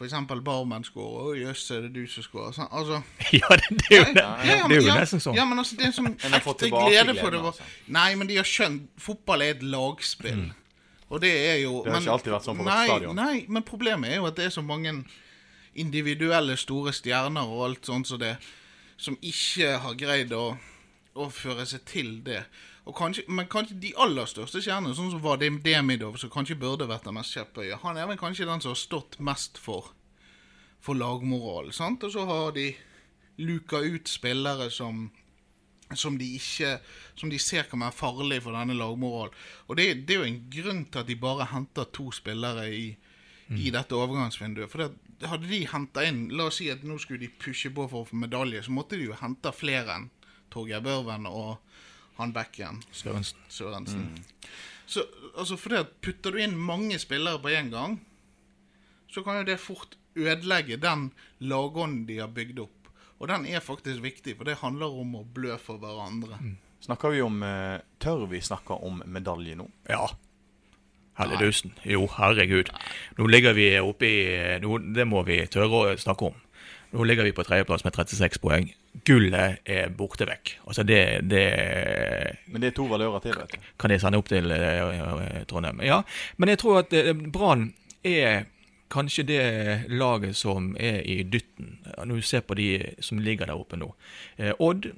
for 0.00 0.08
eksempel 0.08 0.40
Barmen 0.46 0.84
scorer. 0.86 1.30
Å 1.32 1.34
jøss, 1.38 1.66
er 1.76 1.82
det 1.86 1.92
du 1.98 2.06
som 2.08 2.24
scorer? 2.24 2.54
Sånn, 2.56 2.68
Altså, 2.70 3.02
Ja, 3.40 3.50
det, 3.56 3.80
det 3.82 3.90
er 3.90 3.98
jo, 3.98 4.14
ja, 4.14 4.22
ja, 4.22 4.36
det 4.46 4.54
er 4.56 4.68
men- 4.68 4.86
jo 4.86 4.94
nesten 5.00 5.20
sånn. 5.24 5.36
Ja, 5.36 5.44
men 5.48 5.58
altså, 5.60 5.76
det 5.76 5.84
er 5.88 5.92
en 5.92 5.98
sånn 5.98 6.14
ekte 6.40 6.70
glede 6.72 7.16
for 7.20 7.30
det. 7.34 7.42
altså. 7.52 7.68
Nei, 7.88 8.08
men 8.16 8.30
de 8.30 8.38
har 8.40 8.48
skjønt 8.48 8.88
Fotball 9.00 9.44
er 9.46 9.56
et 9.58 9.62
lagspill. 9.66 10.46
Og 11.10 11.18
det 11.24 11.32
er 11.34 11.56
jo 11.64 11.80
Det 11.82 11.90
har 11.90 11.98
men, 11.98 12.04
ikke 12.06 12.12
alltid 12.14 12.32
vært 12.36 12.44
sånn 12.46 12.58
på 12.60 12.64
vårt 12.64 12.70
nei, 12.70 12.86
stadion. 12.86 13.16
Nei, 13.18 13.34
men 13.50 13.64
problemet 13.66 14.12
er 14.12 14.20
jo 14.20 14.28
at 14.30 14.36
det 14.38 14.44
er 14.46 14.52
så 14.54 14.62
mange 14.62 14.92
individuelle 15.80 16.56
store 16.58 16.92
stjerner 16.94 17.46
og 17.50 17.64
alt 17.68 17.86
sånt 17.90 18.08
som 18.10 18.18
det, 18.22 18.36
som 19.00 19.16
ikke 19.24 19.78
har 19.84 19.96
greid 19.98 20.34
å, 20.36 20.50
føre 21.34 21.64
seg 21.68 21.84
til 21.88 22.10
det. 22.24 22.42
Kanskje, 22.96 23.24
men 23.28 23.46
kanskje 23.50 23.76
de 23.82 23.92
aller 24.00 24.26
største 24.28 24.60
stjernene, 24.62 24.94
sånn 24.96 25.12
som 25.12 25.22
var 25.22 25.38
Dem- 25.40 25.60
Demidov, 25.62 26.16
som 26.18 26.30
kanskje 26.32 26.56
burde 26.58 26.88
vært 26.90 27.04
den 27.06 27.14
mest 27.16 27.34
kjepphøye, 27.36 27.78
han 27.82 27.98
er 28.00 28.08
vel 28.08 28.18
kanskje 28.18 28.48
den 28.48 28.62
som 28.62 28.72
har 28.72 28.80
stått 28.80 29.18
mest 29.22 29.58
for, 29.60 29.92
for 30.82 30.98
lagmoral. 30.98 31.72
sant? 31.76 32.02
Og 32.06 32.14
så 32.14 32.24
har 32.26 32.52
de 32.56 32.70
luka 33.40 33.80
ut 33.80 34.08
spillere 34.08 34.70
som 34.74 35.08
som 35.98 36.14
de 36.18 36.26
ikke 36.36 36.76
Som 37.18 37.30
de 37.30 37.38
ser 37.42 37.64
kan 37.66 37.80
være 37.82 37.92
farlige 37.92 38.44
for 38.44 38.54
denne 38.54 38.76
lagmoralen. 38.78 39.34
Og 39.66 39.76
det, 39.76 40.06
det 40.06 40.14
er 40.14 40.20
jo 40.20 40.28
en 40.28 40.42
grunn 40.54 40.84
til 40.86 41.00
at 41.02 41.08
de 41.08 41.16
bare 41.18 41.48
henter 41.50 41.88
to 41.92 42.12
spillere 42.14 42.68
i, 42.70 42.96
i 43.50 43.70
dette 43.74 43.96
overgangsvinduet. 43.98 44.70
For 44.70 44.84
det, 44.84 45.09
hadde 45.28 45.50
de 45.50 45.60
henta 45.68 46.04
inn 46.08 46.28
La 46.32 46.46
oss 46.48 46.60
si 46.60 46.70
at 46.72 46.84
nå 46.86 46.96
skulle 47.02 47.20
de 47.24 47.28
pushe 47.42 47.68
på 47.74 47.84
for 47.90 48.04
å 48.04 48.08
få 48.08 48.16
medalje, 48.22 48.62
så 48.64 48.72
måtte 48.72 48.96
de 48.96 49.10
jo 49.10 49.18
hente 49.20 49.52
flere 49.52 49.98
enn 49.98 50.08
Torgeir 50.50 50.82
Børven 50.84 51.28
og 51.28 51.58
han 52.20 52.32
backen 52.36 52.82
Sørensen. 52.92 53.38
Sørensen. 53.48 54.06
Så 54.90 55.04
altså, 55.36 55.56
for 55.56 55.72
det 55.72 55.84
at 55.84 55.92
putter 56.04 56.34
du 56.34 56.40
inn 56.42 56.56
mange 56.58 56.98
spillere 57.00 57.40
på 57.40 57.52
én 57.54 57.70
gang, 57.72 58.00
så 59.10 59.22
kan 59.26 59.40
jo 59.40 59.46
det 59.48 59.60
fort 59.62 59.96
ødelegge 60.18 60.80
den 60.82 61.10
lagånden 61.38 62.06
de 62.08 62.18
har 62.20 62.32
bygd 62.34 62.64
opp. 62.66 62.90
Og 63.20 63.28
den 63.28 63.46
er 63.46 63.62
faktisk 63.62 64.02
viktig, 64.02 64.34
for 64.38 64.48
det 64.48 64.58
handler 64.62 64.96
om 65.02 65.14
å 65.20 65.22
blø 65.24 65.56
for 65.60 65.80
hverandre. 65.80 66.40
Snakker 66.80 67.12
vi 67.12 67.20
om 67.22 67.42
eh, 67.44 67.82
Tør 68.00 68.24
vi 68.30 68.40
snakke 68.40 68.78
om 68.80 69.02
medalje 69.04 69.58
nå? 69.60 69.66
Ja. 69.88 70.06
Helledusen. 71.20 71.72
Jo, 71.84 72.06
herregud. 72.18 72.70
Nå 73.18 73.26
ligger 73.30 73.52
vi 73.56 73.70
oppe 73.80 74.08
i 74.08 74.20
nå, 74.64 74.78
Det 74.96 75.06
må 75.08 75.22
vi 75.28 75.42
tørre 75.52 75.82
å 75.92 75.96
snakke 76.00 76.30
om. 76.32 76.38
Nå 76.90 77.04
ligger 77.06 77.22
vi 77.28 77.30
på 77.36 77.44
tredjeplass 77.46 77.84
med 77.86 77.94
36 77.94 78.40
poeng. 78.42 78.64
Gullet 79.06 79.60
er 79.70 79.92
borte 79.94 80.26
vekk. 80.26 80.56
Altså 80.66 80.82
det, 80.82 81.02
det 81.30 81.44
Men 82.50 82.64
det 82.64 82.72
er 82.72 82.74
to 82.80 82.86
valører 82.90 83.22
til, 83.22 83.36
vet 83.38 83.52
du. 83.54 83.68
kan 83.78 83.92
jeg 83.94 84.02
sende 84.02 84.18
opp 84.18 84.26
til 84.32 84.50
eh, 84.50 85.44
Trondheim. 85.46 85.78
Ja, 85.86 86.00
men 86.36 86.50
jeg 86.50 86.58
tror 86.64 86.80
at 86.82 86.96
eh, 86.98 87.12
Brann 87.14 87.68
er 88.02 88.48
kanskje 88.90 89.22
det 89.28 89.44
laget 89.94 90.34
som 90.34 90.72
er 90.82 90.98
i 91.06 91.20
dytten, 91.22 91.76
når 91.94 92.16
du 92.18 92.26
ser 92.26 92.42
på 92.42 92.56
de 92.58 92.66
som 92.98 93.20
ligger 93.22 93.46
der 93.46 93.60
oppe 93.60 93.78
nå. 93.78 93.92
Eh, 94.42 94.50
Odd 94.58 94.90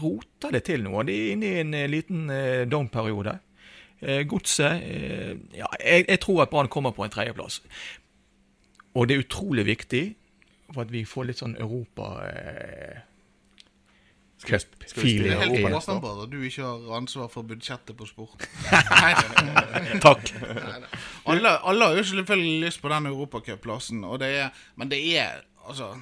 roter 0.00 0.50
det 0.56 0.64
til 0.66 0.82
nå. 0.82 0.96
De 1.06 1.14
er 1.14 1.32
inne 1.36 1.46
i 1.46 1.60
en 1.62 1.76
liten 1.92 2.24
down-periode. 2.72 3.36
Eh, 4.02 4.22
Godset 4.26 4.82
eh, 4.82 5.34
Ja, 5.58 5.66
jeg, 5.84 6.04
jeg 6.08 6.20
tror 6.20 6.42
at 6.42 6.50
Brann 6.50 6.68
kommer 6.68 6.90
på 6.96 7.04
en 7.04 7.10
tredjeplass. 7.12 7.60
Og 8.94 9.08
det 9.08 9.16
er 9.16 9.22
utrolig 9.26 9.66
viktig 9.66 10.14
for 10.74 10.82
at 10.86 10.90
vi 10.92 11.04
får 11.04 11.26
litt 11.28 11.38
sånn 11.42 11.56
Europa 11.60 12.06
eh, 12.30 13.00
Skal 14.40 14.56
vi- 14.58 14.86
skal 14.88 15.02
vi 15.04 15.10
spille 15.18 15.36
helt 15.36 15.52
Europa 15.52 15.68
neste 15.74 15.92
år? 15.92 15.96
åpenbart 16.00 16.22
at 16.24 16.30
du 16.32 16.38
ikke 16.48 16.62
har 16.62 16.96
ansvar 16.96 17.28
for 17.28 17.42
budsjettet 17.42 17.96
på 17.98 18.06
sport. 18.08 18.46
Takk. 20.06 20.32
alle, 21.26 21.52
alle 21.68 21.84
har 21.90 21.96
jo 22.00 22.04
selvfølgelig 22.08 22.64
lyst 22.64 22.80
på 22.82 22.88
den 22.88 23.06
europacupplassen, 23.06 24.00
Men 24.76 24.88
det 24.88 25.02
er 25.18 25.42
altså 25.68 25.92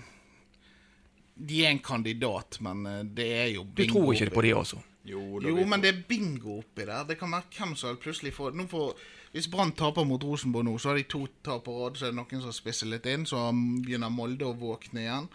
De 1.49 1.65
er 1.65 1.71
en 1.71 1.79
kandidat, 1.79 2.59
men 2.61 2.87
eh, 2.87 3.03
det 3.05 3.27
er 3.41 3.47
jo 3.55 3.65
Du 3.77 3.85
tror 3.87 4.13
ikke 4.13 4.25
det 4.25 4.35
på 4.35 4.43
de 4.43 4.55
også? 4.55 4.77
Jo, 5.09 5.41
Jo, 5.43 5.65
men 5.67 5.81
det 5.85 5.93
er 5.93 6.03
bingo 6.09 6.59
oppi 6.59 6.85
der. 6.85 7.05
Det 7.09 7.19
kan 7.19 7.33
være 7.33 7.49
hvem 7.57 7.77
som 7.77 7.97
plutselig 7.97 8.35
får 8.37 8.53
får, 8.69 8.95
Hvis 9.33 9.49
Brann 9.49 9.73
taper 9.73 10.05
mot 10.05 10.25
Rosenborg 10.25 10.65
nå, 10.65 10.79
så 10.79 10.89
har 10.89 10.97
de 10.97 11.03
to 11.03 11.27
tap 11.45 11.65
på 11.65 11.75
rad, 11.79 11.97
så 11.97 12.07
er 12.07 12.13
det 12.15 12.17
noen 12.17 12.43
som 12.43 12.53
spisser 12.53 12.89
litt 12.89 13.07
inn. 13.07 13.27
Så 13.27 13.37
begynner 13.85 14.09
Molde 14.09 14.45
å 14.49 14.57
våkne 14.57 15.01
igjen. 15.05 15.29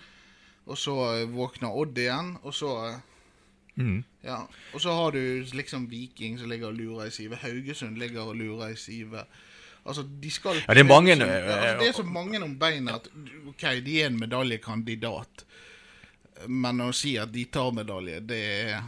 Og 0.65 0.77
så 0.77 0.95
eh, 1.13 1.27
våkner 1.29 1.75
Odd 1.75 1.97
igjen, 1.97 2.37
og 2.43 2.53
så 2.53 2.71
eh, 2.89 3.01
Mhm. 3.75 4.03
Ja. 4.23 4.45
Og 4.73 4.81
så 4.81 4.93
har 4.93 5.11
du 5.11 5.45
liksom 5.53 5.87
Viking 5.89 6.37
som 6.39 6.49
ligger 6.49 6.67
og 6.67 6.75
lurer 6.77 7.07
i 7.07 7.11
sivet. 7.11 7.39
Haugesund 7.41 7.97
ligger 7.97 8.21
og 8.21 8.35
lurer 8.35 8.67
i 8.73 8.75
sivet. 8.77 9.25
Altså, 9.85 10.03
de 10.21 10.29
skal 10.31 10.55
Ja, 10.67 10.73
det 10.73 10.79
er 10.79 10.83
mange, 10.83 11.15
Ja, 11.15 11.25
eh, 11.25 11.45
altså, 11.45 11.79
Det 11.79 11.87
er 11.87 11.91
så 11.93 12.03
mange 12.03 12.43
om 12.43 12.59
beina 12.59 12.95
at 12.95 13.07
OK, 13.47 13.61
de 13.85 14.01
er 14.01 14.05
en 14.07 14.19
medaljekandidat. 14.19 15.43
Men 16.47 16.79
å 16.81 16.91
si 16.93 17.17
at 17.17 17.31
de 17.31 17.45
tar 17.45 17.71
medalje, 17.71 18.19
det 18.19 18.39
er 18.69 18.83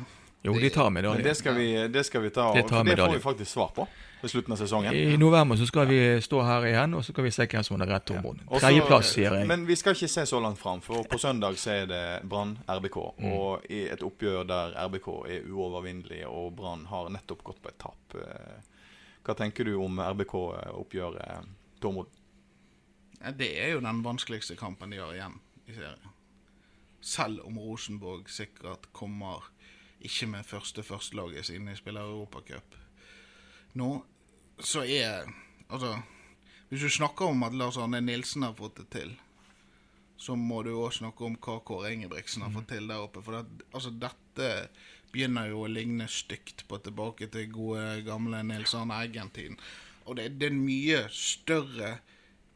Jo, 0.45 0.53
de 0.61 0.69
tar 0.69 0.89
Men 0.89 0.93
medalje. 1.03 1.23
det 1.23 1.35
skal 1.37 1.55
vi, 1.57 1.87
det 1.87 2.03
skal 2.05 2.21
vi 2.21 2.29
ta. 2.29 2.53
Det 2.53 2.63
det 2.63 2.97
får 2.97 3.13
vi 3.13 3.19
faktisk 3.19 3.51
svar 3.51 3.71
på 3.75 3.87
ved 4.21 4.31
slutten 4.31 4.53
av 4.53 4.57
sesongen. 4.57 4.93
I 4.95 5.17
november 5.17 5.55
så 5.55 5.65
skal 5.67 5.87
vi 5.87 5.99
stå 6.21 6.41
her 6.45 6.65
igjen, 6.65 6.93
og 6.97 7.03
så 7.05 7.11
skal 7.13 7.23
vi 7.23 7.31
se 7.31 7.45
hvem 7.45 7.63
som 7.63 7.79
har 7.79 7.87
rett. 7.87 8.11
Og 8.11 8.35
så- 8.49 8.59
Tredjeplass, 8.59 9.13
sier 9.13 9.33
jeg. 9.39 9.47
Men 9.47 9.65
vi 9.67 9.75
skal 9.75 9.93
ikke 9.93 10.07
se 10.09 10.25
så 10.25 10.39
langt 10.41 10.57
fram, 10.57 10.81
for 10.81 11.03
på 11.03 11.17
søndag 11.19 11.57
så 11.57 11.71
er 11.83 11.85
det 11.85 12.29
Brann 12.29 12.57
RBK. 12.67 12.97
Mm. 13.19 13.31
Og 13.33 13.65
i 13.69 13.83
et 13.89 14.01
oppgjør 14.01 14.47
der 14.47 14.73
RBK 14.87 15.07
er 15.29 15.41
uovervinnelig, 15.49 16.25
og 16.27 16.55
Brann 16.55 16.85
har 16.85 17.09
nettopp 17.09 17.43
gått 17.43 17.61
på 17.61 17.69
et 17.69 17.77
tap. 17.79 18.15
eh, 18.15 18.61
Hva 19.25 19.33
tenker 19.35 19.63
du 19.65 19.75
om 19.81 19.97
RBK-oppgjøret, 19.99 21.45
Tormod? 21.81 22.05
Det 23.37 23.47
er 23.57 23.71
jo 23.73 23.79
den 23.81 24.03
vanskeligste 24.03 24.55
kampen 24.55 24.91
de 24.91 24.97
har 25.01 25.13
igjen 25.15 25.39
i 25.67 25.73
serien. 25.73 26.11
Selv 27.01 27.39
om 27.45 27.57
Rosenborg 27.57 28.27
sikkert 28.29 28.87
kommer 28.93 29.43
ikke 30.07 30.29
med 30.31 30.47
første 30.47 30.83
førstelaget 30.83 31.49
siden 31.49 31.69
de 31.69 31.75
spiller 31.77 32.05
Europacup. 32.07 32.77
Nå 33.75 33.89
så 34.59 34.85
er 34.85 35.25
Altså, 35.69 35.97
hvis 36.69 36.81
du 36.81 36.89
snakker 36.89 37.25
om 37.25 37.43
at 37.43 37.53
Lars 37.57 37.77
Arne 37.77 38.01
Nilsen 38.01 38.43
har 38.45 38.53
fått 38.53 38.77
det 38.77 38.85
til, 38.93 39.15
så 40.17 40.35
må 40.37 40.61
du 40.63 40.75
òg 40.77 40.93
snakke 40.93 41.25
om 41.25 41.37
hva 41.41 41.55
Kåre 41.65 41.89
Ingebrigtsen 41.95 42.45
har 42.45 42.53
fått 42.53 42.69
til 42.69 42.85
der 42.87 43.01
oppe. 43.01 43.23
For 43.25 43.39
det, 43.39 43.65
altså, 43.73 43.89
dette 43.89 44.51
begynner 45.11 45.49
jo 45.49 45.63
å 45.65 45.71
ligne 45.71 46.07
stygt 46.11 46.67
på 46.69 46.77
tilbake 46.85 47.31
til 47.33 47.49
gode, 47.51 48.03
gamle 48.05 48.43
Nils 48.45 48.75
Arne 48.77 49.01
Eggen-tiden. 49.03 49.57
Og 50.05 50.19
det, 50.19 50.29
det 50.39 50.51
er 50.51 50.53
en 50.53 50.65
mye 50.67 51.01
større 51.09 51.95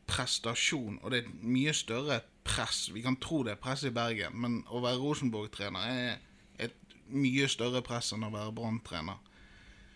prestasjon, 0.09 0.99
og 1.01 1.11
det 1.11 1.19
er 1.19 1.27
et 1.27 1.43
mye 1.57 1.73
større 1.73 2.21
press. 2.45 2.87
Vi 2.93 3.03
kan 3.05 3.17
tro 3.21 3.43
det 3.45 3.57
er 3.57 3.61
press 3.61 3.85
i 3.89 3.93
Bergen, 3.93 4.37
men 4.41 4.61
å 4.69 4.81
være 4.85 5.01
Rosenborg-trener 5.01 5.93
er 5.93 6.28
mye 7.11 7.47
større 7.51 7.81
press 7.85 8.13
enn 8.15 8.23
å 8.27 8.31
være 8.33 8.53
Brann-trener. 8.55 9.17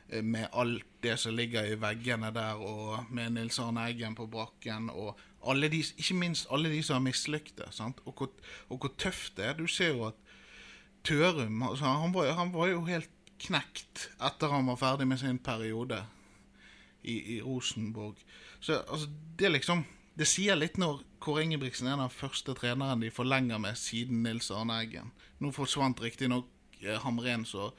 Eh, 0.10 0.22
Med 0.24 0.48
alt 0.54 0.84
det 1.04 1.18
som 1.20 1.36
ligger 1.36 1.66
i 1.68 1.76
veggene 1.80 2.32
der, 2.34 2.56
og 2.60 3.12
med 3.12 3.34
Nils 3.36 3.60
Arne 3.60 3.88
Eggen 3.90 4.16
på 4.16 4.28
brakken, 4.32 4.90
og 4.90 5.18
de, 5.44 5.84
ikke 5.98 6.16
minst 6.16 6.48
alle 6.52 6.70
de 6.72 6.82
som 6.84 6.96
har 6.96 7.04
mislyktes. 7.04 7.80
Og, 7.80 8.14
hvor- 8.16 8.32
og 8.70 8.78
hvor 8.80 8.94
tøft 8.98 9.36
det 9.38 9.46
er. 9.46 9.54
Du 9.54 9.68
ser 9.68 9.90
jo 9.96 10.06
at 10.08 10.16
Tørum 11.04 11.64
altså, 11.64 11.84
han, 11.86 12.14
var, 12.14 12.32
han 12.38 12.54
var 12.54 12.68
jo 12.72 12.86
helt 12.88 13.10
knekt 13.44 14.06
etter 14.24 14.48
han 14.54 14.70
var 14.70 14.78
ferdig 14.80 15.08
med 15.08 15.20
sin 15.20 15.40
periode 15.40 15.98
i, 17.04 17.18
i 17.36 17.42
Rosenborg. 17.44 18.16
Så 18.64 18.78
altså, 18.88 19.10
det 19.36 19.46
er 19.50 19.58
liksom 19.58 19.84
Det 20.16 20.28
sier 20.30 20.56
litt 20.56 20.78
når 20.78 21.00
Kåre 21.20 21.42
Ingebrigtsen 21.44 21.88
er 21.90 21.98
den 21.98 22.12
første 22.14 22.54
treneren 22.54 23.02
de 23.02 23.10
forlenger 23.12 23.58
med 23.58 23.76
siden 23.76 24.20
Nils 24.24 24.52
Arne 24.54 24.76
Eggen. 24.84 25.10
Nå 25.42 25.50
forsvant 25.52 26.00
riktignok 26.04 26.46
Hamren 27.04 27.46
så, 27.48 27.70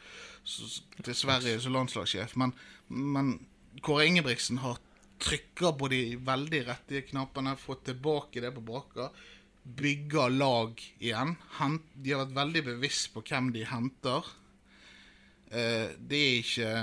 så, 0.44 0.68
til 1.02 1.16
Sverige 1.18 1.60
som 1.62 1.76
landslagssjef, 1.76 2.36
men, 2.40 2.54
men 2.88 3.36
Kåre 3.84 4.06
Ingebrigtsen 4.08 4.60
har 4.62 4.80
trykka 5.22 5.72
på 5.78 5.88
de 5.92 6.00
veldig 6.24 6.60
rette 6.68 7.04
knappene, 7.08 7.56
fått 7.60 7.86
tilbake 7.90 8.42
det 8.44 8.52
på 8.54 8.64
brakka. 8.64 9.08
Bygger 9.64 10.34
lag 10.34 10.80
igjen. 10.98 11.36
Hent, 11.58 11.86
de 11.94 12.12
har 12.12 12.24
vært 12.24 12.36
veldig 12.36 12.64
bevisst 12.66 13.12
på 13.14 13.22
hvem 13.24 13.52
de 13.54 13.64
henter. 13.68 14.28
Eh, 15.50 15.94
det 15.98 16.20
er 16.20 16.38
ikke 16.42 16.74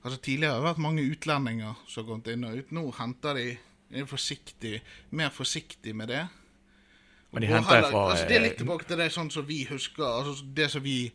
Altså 0.00 0.16
Tidligere 0.24 0.54
har 0.54 0.62
det 0.62 0.68
vært 0.70 0.78
mange 0.80 1.02
utlendinger 1.04 1.80
som 1.84 2.00
har 2.00 2.14
gått 2.14 2.30
inn 2.32 2.46
og 2.48 2.56
ut. 2.56 2.70
Nå 2.72 2.86
henter 2.96 3.36
de 3.36 3.48
er 3.92 4.06
forsiktig, 4.08 4.78
mer 5.12 5.28
forsiktig 5.34 5.92
med 5.92 6.08
det. 6.08 6.22
Men 7.32 7.42
de 7.42 7.46
henter 7.48 7.76
heller- 7.76 7.90
fra, 7.90 8.10
altså, 8.10 8.26
Det 8.28 8.36
er 8.36 8.40
eh, 8.40 8.48
litt 8.48 8.58
tilbake 8.58 8.86
til 8.86 8.96
det 8.96 9.12
sånn 9.12 9.30
som 9.30 9.44
vi 9.46 9.64
husker. 9.64 10.02
Altså 10.04 10.54
det 10.54 10.70
som 10.70 10.82
vi 10.82 11.12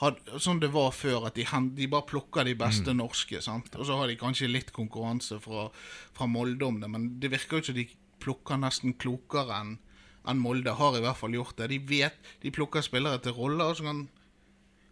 hadde, 0.00 0.40
Sånn 0.42 0.58
det 0.60 0.72
var 0.72 0.90
før, 0.90 1.26
at 1.26 1.34
de, 1.34 1.44
de 1.76 1.86
bare 1.86 2.02
plukker 2.06 2.44
de 2.44 2.54
beste 2.54 2.90
Mm. 2.92 2.96
norske. 2.98 3.40
sant? 3.42 3.74
Og 3.76 3.86
så 3.86 3.96
har 3.96 4.06
de 4.08 4.16
kanskje 4.16 4.50
litt 4.50 4.72
konkurranse 4.72 5.40
fra, 5.40 5.70
fra 6.12 6.26
Molde 6.26 6.62
om 6.66 6.80
det, 6.80 6.90
men 6.90 7.20
det 7.20 7.30
virker 7.30 7.58
jo 7.58 7.62
som 7.62 7.74
de 7.74 7.88
plukker 8.20 8.58
nesten 8.58 8.94
klokere 8.98 9.50
enn 9.60 9.78
enn 10.26 10.38
Molde 10.40 10.72
har 10.74 10.96
i 10.96 11.00
hvert 11.02 11.16
fall 11.18 11.30
gjort 11.32 11.54
det. 11.56 11.68
De 11.68 11.78
vet, 11.78 12.14
de 12.40 12.50
plukker 12.50 12.80
spillere 12.82 13.20
til 13.22 13.32
roller, 13.32 13.64
og 13.66 13.76
så 13.76 13.82
kan 13.84 14.08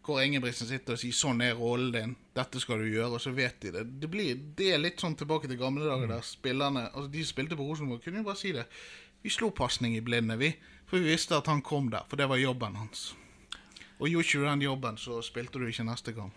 Kåre 0.05 0.27
Ingebrigtsen 0.27 0.67
sitte 0.69 0.91
og 0.93 0.99
si 0.99 1.11
'sånn 1.11 1.41
er 1.43 1.55
rollen 1.55 1.93
din', 1.93 2.17
'dette 2.35 2.61
skal 2.61 2.79
du 2.79 2.85
gjøre', 2.91 3.15
og 3.15 3.21
så 3.21 3.33
vet 3.35 3.59
de 3.61 3.71
det. 3.71 4.01
Det, 4.01 4.11
blir, 4.11 4.35
det 4.57 4.75
er 4.75 4.79
litt 4.79 4.99
sånn 5.01 5.17
tilbake 5.17 5.47
til 5.49 5.57
gamle 5.57 5.85
dager 5.87 6.09
der 6.09 6.21
spillerne 6.21 6.91
altså 6.95 7.11
De 7.11 7.25
som 7.25 7.33
spilte 7.37 7.57
på 7.57 7.65
Rosenborg, 7.67 8.03
kunne 8.03 8.17
jo 8.19 8.25
bare 8.25 8.37
si 8.37 8.53
det. 8.53 8.67
Vi 9.23 9.31
slo 9.31 9.51
pasning 9.55 9.97
i 9.97 10.01
blinde, 10.05 10.37
vi. 10.41 10.53
For 10.87 10.99
vi 11.01 11.13
visste 11.15 11.37
at 11.39 11.47
han 11.49 11.63
kom 11.65 11.91
der, 11.93 12.05
for 12.11 12.17
det 12.21 12.27
var 12.29 12.41
jobben 12.41 12.75
hans. 12.77 13.13
Og 14.03 14.09
gjorde 14.11 14.27
ikke 14.27 14.41
du 14.43 14.47
den 14.49 14.63
jobben, 14.65 14.97
så 14.99 15.21
spilte 15.23 15.61
du 15.63 15.69
ikke 15.71 15.85
neste 15.87 16.13
gang. 16.17 16.33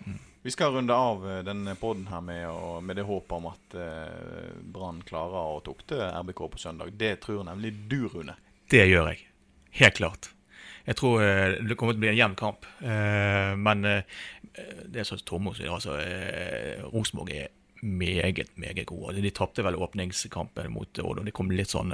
Vi 0.46 0.52
skal 0.54 0.76
runde 0.76 0.94
av 0.94 1.24
eh, 1.26 1.40
denne 1.48 1.74
poden 1.82 2.06
her 2.12 2.22
med, 2.22 2.44
å- 2.52 2.82
med 2.86 2.96
det 3.00 3.06
håpet 3.08 3.34
om 3.40 3.48
at 3.50 3.74
eh, 3.82 4.52
Brann 4.62 5.00
klarer 5.08 5.56
å 5.56 5.62
tukte 5.66 5.98
RBK 6.22 6.44
på 6.54 6.62
søndag. 6.62 6.94
Det 6.94 7.16
tror 7.24 7.42
nemlig 7.48 7.72
du, 7.90 8.04
Rune. 8.14 8.36
Det 8.70 8.84
gjør 8.86 9.10
jeg. 9.16 9.24
Helt 9.82 9.98
klart. 9.98 10.30
Jeg 10.86 11.00
tror 11.02 11.24
eh, 11.26 11.56
det 11.66 11.74
kommer 11.80 11.98
til 11.98 12.04
å 12.04 12.06
bli 12.06 12.12
en 12.14 12.20
jevn 12.22 12.38
kamp. 12.38 12.70
Eh, 12.86 13.56
Men 13.58 13.82
det 13.82 15.02
er 15.02 15.08
sånn 15.10 15.18
som 15.20 15.26
Tormod 15.28 15.58
sier, 15.58 15.74
altså 15.74 15.98
Rosenborg 16.94 17.34
er 17.34 17.50
meget, 17.82 18.54
meget 18.62 18.86
gode. 18.88 19.18
De 19.26 19.32
tapte 19.36 19.66
vel 19.66 19.76
åpningskampen 19.82 20.70
mot 20.72 21.02
Odd, 21.02 21.20
og 21.20 21.26
de 21.28 21.34
kom 21.36 21.50
litt 21.52 21.74
sånn 21.74 21.92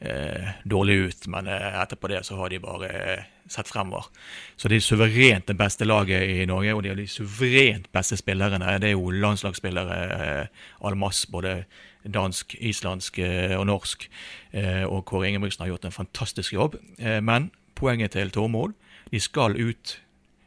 eh, 0.00 0.54
dårlig 0.64 0.94
ut. 0.94 1.26
Men 1.26 1.46
eh, 1.46 1.82
etterpå 1.82 2.08
det 2.08 2.24
så 2.26 2.36
har 2.36 2.52
de 2.52 2.60
bare 2.62 2.88
eh, 2.88 3.26
sett 3.48 3.68
fremover. 3.68 4.08
Så 4.56 4.68
de 4.68 4.78
er 4.78 4.84
suverent 4.84 5.48
det 5.48 5.56
beste 5.58 5.86
laget 5.88 6.22
i 6.28 6.46
Norge, 6.46 6.74
og 6.74 6.82
de 6.84 6.92
er 6.92 6.98
de 6.98 7.06
suverent 7.10 7.88
beste 7.92 8.18
spillerne. 8.20 8.78
Det 8.80 8.90
er 8.90 8.96
jo 8.96 9.10
landslagsspillere 9.10 10.00
eh, 10.18 10.66
al 10.84 10.98
masse, 10.98 11.30
både 11.32 11.62
dansk, 12.04 12.56
islandsk 12.60 13.18
eh, 13.24 13.54
og 13.58 13.66
norsk. 13.68 14.08
Eh, 14.52 14.84
og 14.84 15.04
Kåre 15.08 15.28
Ingebrigtsen 15.28 15.64
har 15.64 15.72
gjort 15.72 15.88
en 15.88 15.96
fantastisk 15.96 16.52
jobb. 16.52 16.78
Eh, 16.98 17.20
men 17.24 17.50
poenget 17.78 18.16
til 18.16 18.30
Tormod, 18.30 18.76
de 19.10 19.20
skal 19.20 19.56
ut 19.56 19.98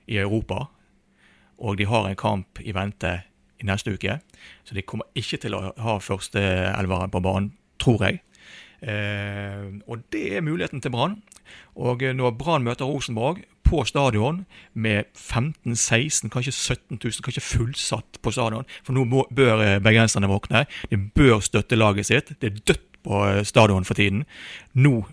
i 0.07 0.17
Europa, 0.17 0.65
og 1.57 1.77
de 1.77 1.85
har 1.85 2.07
en 2.07 2.17
kamp 2.17 2.59
i 2.61 2.73
vente 2.73 3.21
i 3.61 3.65
neste 3.65 3.93
uke. 3.93 4.19
Så 4.65 4.75
de 4.75 4.81
kommer 4.81 5.05
ikke 5.15 5.37
til 5.41 5.55
å 5.55 5.71
ha 5.77 5.97
førsteelveren 6.01 7.13
på 7.13 7.21
banen, 7.23 7.51
tror 7.81 8.03
jeg. 8.05 8.21
Eh, 8.81 9.65
og 9.87 10.01
det 10.11 10.37
er 10.37 10.41
muligheten 10.41 10.81
til 10.81 10.91
Brann. 10.91 11.21
Og 11.75 12.01
eh, 12.03 12.15
når 12.15 12.31
Brann 12.37 12.65
møter 12.65 12.85
Rosenborg 12.85 13.43
på 13.63 13.83
stadion 13.85 14.45
med 14.73 15.03
15 15.15 15.75
16 15.75 16.29
kanskje 16.29 16.51
17 16.51 16.97
000, 17.03 17.23
kanskje 17.23 17.45
fullsatt 17.45 18.19
på 18.21 18.31
stadion, 18.33 18.65
for 18.83 18.97
nå 18.97 19.05
må, 19.05 19.25
bør 19.35 19.61
eh, 19.61 19.79
bergenserne 19.83 20.29
våkne. 20.31 20.65
De 20.89 20.97
bør 20.97 21.39
støtte 21.39 21.77
laget 21.77 22.09
sitt. 22.09 22.33
Det 22.41 22.51
er 22.51 22.61
dødt 22.67 22.87
på 23.03 23.21
stadion 23.43 23.85
for 23.85 23.97
tiden. 23.97 24.25
Nå 24.73 25.03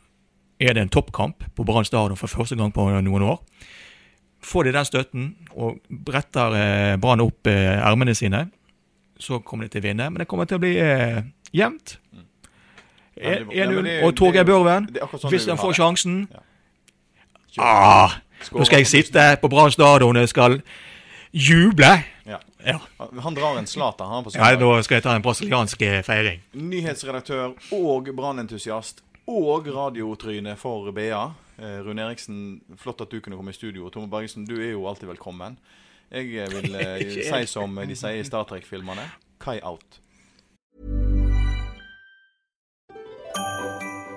er 0.60 0.74
det 0.74 0.82
en 0.82 0.92
toppkamp 0.92 1.44
på 1.54 1.64
Brann 1.64 1.84
stadion 1.84 2.16
for 2.16 2.28
første 2.28 2.56
gang 2.56 2.72
på 2.72 2.88
noen 2.88 3.22
år. 3.22 3.38
Får 4.44 4.64
de 4.64 4.72
den 4.72 4.86
støtten 4.86 5.30
og 5.56 5.78
bretter 5.88 6.96
Brann 7.00 7.24
opp 7.24 7.48
ermene 7.48 8.14
sine, 8.14 8.44
så 9.18 9.40
kommer 9.42 9.66
de 9.66 9.72
til 9.72 9.82
å 9.82 9.88
vinne. 9.88 10.10
Men 10.10 10.22
det 10.22 10.28
kommer 10.30 10.46
til 10.46 10.60
å 10.60 10.62
bli 10.62 10.76
jevnt. 11.56 11.96
Men 12.12 12.27
1-0. 13.20 13.88
Og 14.04 14.14
Torgeir 14.16 14.44
Børven, 14.44 14.88
sånn 15.18 15.30
hvis 15.32 15.46
han 15.50 15.58
får 15.58 15.74
sjansen 15.78 16.20
Ja. 16.32 16.42
ah, 17.58 18.12
Nå 18.52 18.64
skal 18.64 18.78
jeg 18.84 18.86
sitte 18.86 19.24
på 19.42 19.48
Brann 19.50 19.70
stadion 19.74 20.16
og 20.16 20.28
skal 20.30 20.60
juble. 21.32 22.04
Ja. 22.26 22.38
Ja. 22.64 22.78
Han- 22.98 23.34
drar 23.34 23.58
en 23.58 23.66
Zlatan, 23.66 24.08
han 24.08 24.24
på 24.24 24.30
ja, 24.34 24.44
søndag. 24.44 24.60
nå 24.60 24.82
skal 24.82 24.94
jeg 24.96 25.02
ta 25.02 25.14
en 25.16 25.22
brasiliansk 25.22 25.82
eh, 25.82 26.02
feiring. 26.02 26.40
Nyhetsredaktør 26.54 27.54
og 27.72 28.08
Brann-entusiast 28.16 29.02
og 29.26 29.66
radiotryne 29.66 30.56
for 30.56 30.90
BA. 30.92 31.32
Eh, 31.58 31.80
Rune 31.82 32.02
Eriksen, 32.02 32.60
flott 32.76 33.00
at 33.00 33.10
du 33.10 33.20
kunne 33.20 33.36
komme 33.36 33.50
i 33.50 33.54
studio. 33.54 33.88
Tomme 33.90 34.08
Bergesen, 34.10 34.46
du 34.46 34.60
er 34.60 34.70
jo 34.72 34.86
alltid 34.86 35.08
velkommen. 35.08 35.58
Jeg 36.10 36.34
eh, 36.36 36.50
vil 36.50 36.74
eh, 36.74 37.22
si 37.30 37.46
som 37.46 37.74
de 37.74 37.96
sier 37.96 38.20
i 38.20 38.24
Star 38.24 38.44
Trek-filmene 38.44 39.04
Kai 39.40 39.58
out. 39.62 40.00